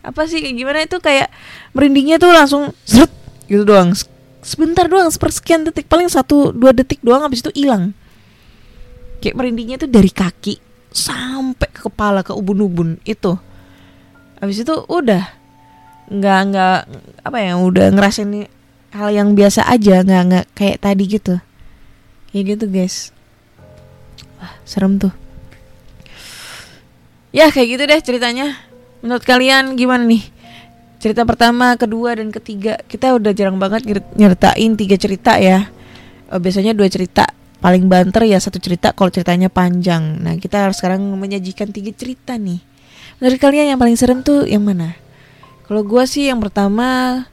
apa 0.00 0.24
sih 0.24 0.40
kayak 0.40 0.56
gimana 0.56 0.78
itu 0.84 0.96
kayak 0.96 1.28
merindingnya 1.76 2.16
tuh 2.16 2.32
langsung 2.32 2.72
seret 2.88 3.12
gitu 3.48 3.64
doang. 3.64 3.92
Sebentar 4.40 4.88
doang 4.88 5.12
sepersekian 5.12 5.68
detik 5.68 5.88
paling 5.88 6.08
satu 6.08 6.52
dua 6.52 6.72
detik 6.72 7.00
doang 7.04 7.24
habis 7.24 7.44
itu 7.44 7.52
hilang. 7.52 7.92
Kayak 9.20 9.36
merindingnya 9.36 9.76
tuh 9.76 9.90
dari 9.92 10.08
kaki 10.08 10.56
sampai 10.88 11.68
ke 11.68 11.84
kepala 11.84 12.24
ke 12.24 12.32
ubun-ubun 12.32 12.96
itu. 13.04 13.36
Habis 14.40 14.64
itu 14.64 14.72
udah 14.88 15.28
nggak 16.10 16.38
nggak 16.50 16.78
apa 17.22 17.38
ya 17.38 17.52
udah 17.60 17.86
ngerasain 17.94 18.48
hal 18.90 19.08
yang 19.14 19.38
biasa 19.38 19.62
aja 19.70 20.02
nggak 20.02 20.22
nggak 20.26 20.46
kayak 20.58 20.82
tadi 20.82 21.04
gitu 21.06 21.38
kayak 22.30 22.56
gitu 22.56 22.64
guys 22.70 23.14
wah 24.38 24.54
serem 24.66 24.98
tuh 24.98 25.12
ya 27.30 27.50
kayak 27.50 27.68
gitu 27.78 27.82
deh 27.86 28.00
ceritanya 28.02 28.58
menurut 29.04 29.22
kalian 29.22 29.78
gimana 29.78 30.04
nih 30.06 30.40
cerita 31.00 31.24
pertama, 31.24 31.72
kedua, 31.80 32.12
dan 32.12 32.28
ketiga 32.28 32.76
kita 32.84 33.16
udah 33.16 33.32
jarang 33.32 33.56
banget 33.56 33.88
nyer- 33.88 34.10
nyeritain 34.14 34.76
tiga 34.76 35.00
cerita 35.00 35.40
ya. 35.40 35.72
Eh, 36.28 36.36
biasanya 36.38 36.76
dua 36.76 36.92
cerita, 36.92 37.24
paling 37.64 37.88
banter 37.88 38.28
ya 38.28 38.36
satu 38.36 38.60
cerita 38.60 38.92
kalau 38.92 39.08
ceritanya 39.08 39.48
panjang. 39.48 40.20
Nah 40.20 40.36
kita 40.36 40.68
harus 40.68 40.76
sekarang 40.76 41.00
menyajikan 41.16 41.72
tiga 41.72 41.90
cerita 41.96 42.36
nih. 42.36 42.60
Menurut 43.18 43.40
kalian 43.40 43.74
yang 43.74 43.80
paling 43.80 43.96
serem 43.96 44.20
tuh 44.20 44.44
yang 44.44 44.60
mana? 44.60 44.92
Kalau 45.64 45.80
gua 45.88 46.04
sih 46.04 46.28
yang 46.28 46.38
pertama 46.38 47.24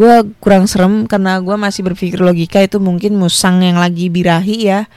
gua 0.00 0.24
kurang 0.40 0.64
serem 0.64 1.04
karena 1.04 1.36
gua 1.44 1.60
masih 1.60 1.84
berpikir 1.84 2.24
logika 2.24 2.64
itu 2.64 2.80
mungkin 2.80 3.20
musang 3.20 3.60
yang 3.60 3.76
lagi 3.76 4.08
birahi 4.08 4.64
ya. 4.64 4.88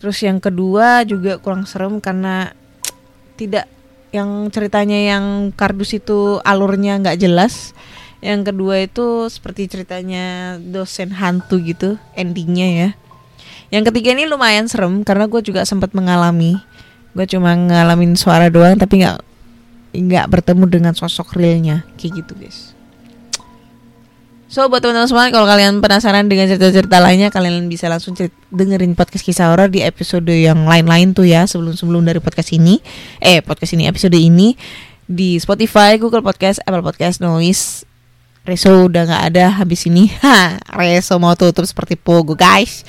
Terus 0.00 0.24
yang 0.24 0.40
kedua 0.40 1.04
juga 1.04 1.36
kurang 1.36 1.68
serem 1.68 2.00
karena 2.00 2.56
tidak 3.36 3.68
yang 4.08 4.48
ceritanya 4.48 4.96
yang 4.96 5.52
kardus 5.52 5.92
itu 6.00 6.40
alurnya 6.48 6.96
nggak 6.96 7.20
jelas. 7.20 7.76
Yang 8.24 8.50
kedua 8.50 8.74
itu 8.88 9.28
seperti 9.28 9.68
ceritanya 9.68 10.56
dosen 10.56 11.12
hantu 11.12 11.60
gitu 11.60 12.00
endingnya 12.16 12.68
ya. 12.72 12.90
Yang 13.68 13.92
ketiga 13.92 14.16
ini 14.16 14.24
lumayan 14.24 14.64
serem 14.64 15.04
karena 15.04 15.28
gue 15.28 15.44
juga 15.44 15.68
sempat 15.68 15.92
mengalami. 15.92 16.56
Gue 17.12 17.28
cuma 17.28 17.52
ngalamin 17.52 18.16
suara 18.16 18.48
doang 18.48 18.80
tapi 18.80 19.04
nggak 19.04 19.18
nggak 19.92 20.26
bertemu 20.32 20.64
dengan 20.72 20.94
sosok 20.96 21.36
realnya. 21.36 21.84
Kayak 22.00 22.24
gitu 22.24 22.32
guys 22.38 22.77
So 24.48 24.64
buat 24.72 24.80
teman-teman 24.80 25.04
semua 25.04 25.28
kalau 25.28 25.44
kalian 25.44 25.84
penasaran 25.84 26.24
dengan 26.24 26.48
cerita-cerita 26.48 27.04
lainnya 27.04 27.28
kalian 27.28 27.68
bisa 27.68 27.84
langsung 27.92 28.16
cerit- 28.16 28.32
dengerin 28.48 28.96
podcast 28.96 29.20
kisah 29.20 29.52
horor 29.52 29.68
di 29.68 29.84
episode 29.84 30.24
yang 30.32 30.64
lain-lain 30.64 31.12
tuh 31.12 31.28
ya 31.28 31.44
sebelum-sebelum 31.44 32.00
dari 32.00 32.16
podcast 32.16 32.56
ini 32.56 32.80
eh 33.20 33.44
podcast 33.44 33.76
ini 33.76 33.84
episode 33.84 34.16
ini 34.16 34.56
di 35.08 35.40
Spotify, 35.40 35.96
Google 35.96 36.20
Podcast, 36.20 36.60
Apple 36.68 36.84
Podcast, 36.84 37.24
Noise. 37.24 37.88
Reso 38.44 38.88
udah 38.88 39.04
nggak 39.08 39.24
ada 39.32 39.44
habis 39.60 39.84
ini. 39.88 40.08
Ha, 40.24 40.60
Reso 40.76 41.16
mau 41.20 41.36
tutup 41.36 41.64
seperti 41.64 41.96
Pogo 41.96 42.32
guys. 42.32 42.84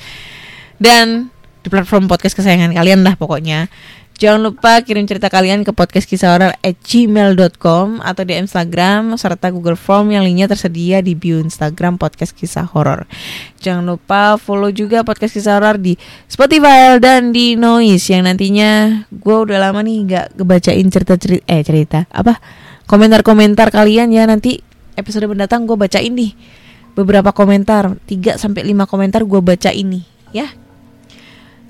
Dan 0.80 1.28
di 1.60 1.68
platform 1.68 2.08
podcast 2.08 2.36
kesayangan 2.36 2.72
kalian 2.72 3.04
lah 3.04 3.16
pokoknya. 3.16 3.68
Jangan 4.20 4.52
lupa 4.52 4.84
kirim 4.84 5.08
cerita 5.08 5.32
kalian 5.32 5.64
ke 5.64 5.72
podcast 5.72 6.04
kisah 6.04 6.36
horor 6.36 6.52
at 6.52 6.76
gmail.com 6.84 8.04
atau 8.04 8.22
di 8.28 8.36
Instagram 8.36 9.16
serta 9.16 9.48
Google 9.48 9.80
Form 9.80 10.12
yang 10.12 10.28
linknya 10.28 10.44
tersedia 10.44 11.00
di 11.00 11.16
bio 11.16 11.40
Instagram 11.40 11.96
podcast 11.96 12.36
kisah 12.36 12.68
horor. 12.68 13.08
Jangan 13.64 13.80
lupa 13.80 14.36
follow 14.36 14.68
juga 14.76 15.08
podcast 15.08 15.32
kisah 15.32 15.56
horor 15.56 15.80
di 15.80 15.96
Spotify 16.28 17.00
dan 17.00 17.32
di 17.32 17.56
Noise 17.56 18.12
yang 18.12 18.28
nantinya 18.28 19.08
gue 19.08 19.36
udah 19.40 19.56
lama 19.56 19.80
nih 19.80 19.96
nggak 20.04 20.26
ngebacain 20.36 20.86
cerita 20.92 21.16
cerita 21.16 21.44
eh 21.48 21.64
cerita 21.64 22.04
apa 22.12 22.36
komentar-komentar 22.92 23.72
kalian 23.72 24.12
ya 24.12 24.28
nanti 24.28 24.60
episode 25.00 25.32
mendatang 25.32 25.64
gue 25.64 25.80
bacain 25.80 26.12
nih 26.12 26.36
beberapa 26.92 27.32
komentar 27.32 27.96
3 28.04 28.36
sampai 28.36 28.68
5 28.68 28.84
komentar 28.84 29.24
gue 29.24 29.40
baca 29.40 29.72
ini 29.72 30.04
ya. 30.36 30.69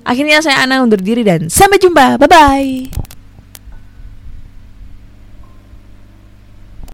Akhirnya 0.03 0.41
saya 0.41 0.61
Ana 0.63 0.81
undur 0.81 0.99
diri 0.99 1.21
dan 1.21 1.47
sampai 1.47 1.77
jumpa. 1.77 2.17
Bye 2.17 2.29
bye. 2.29 2.71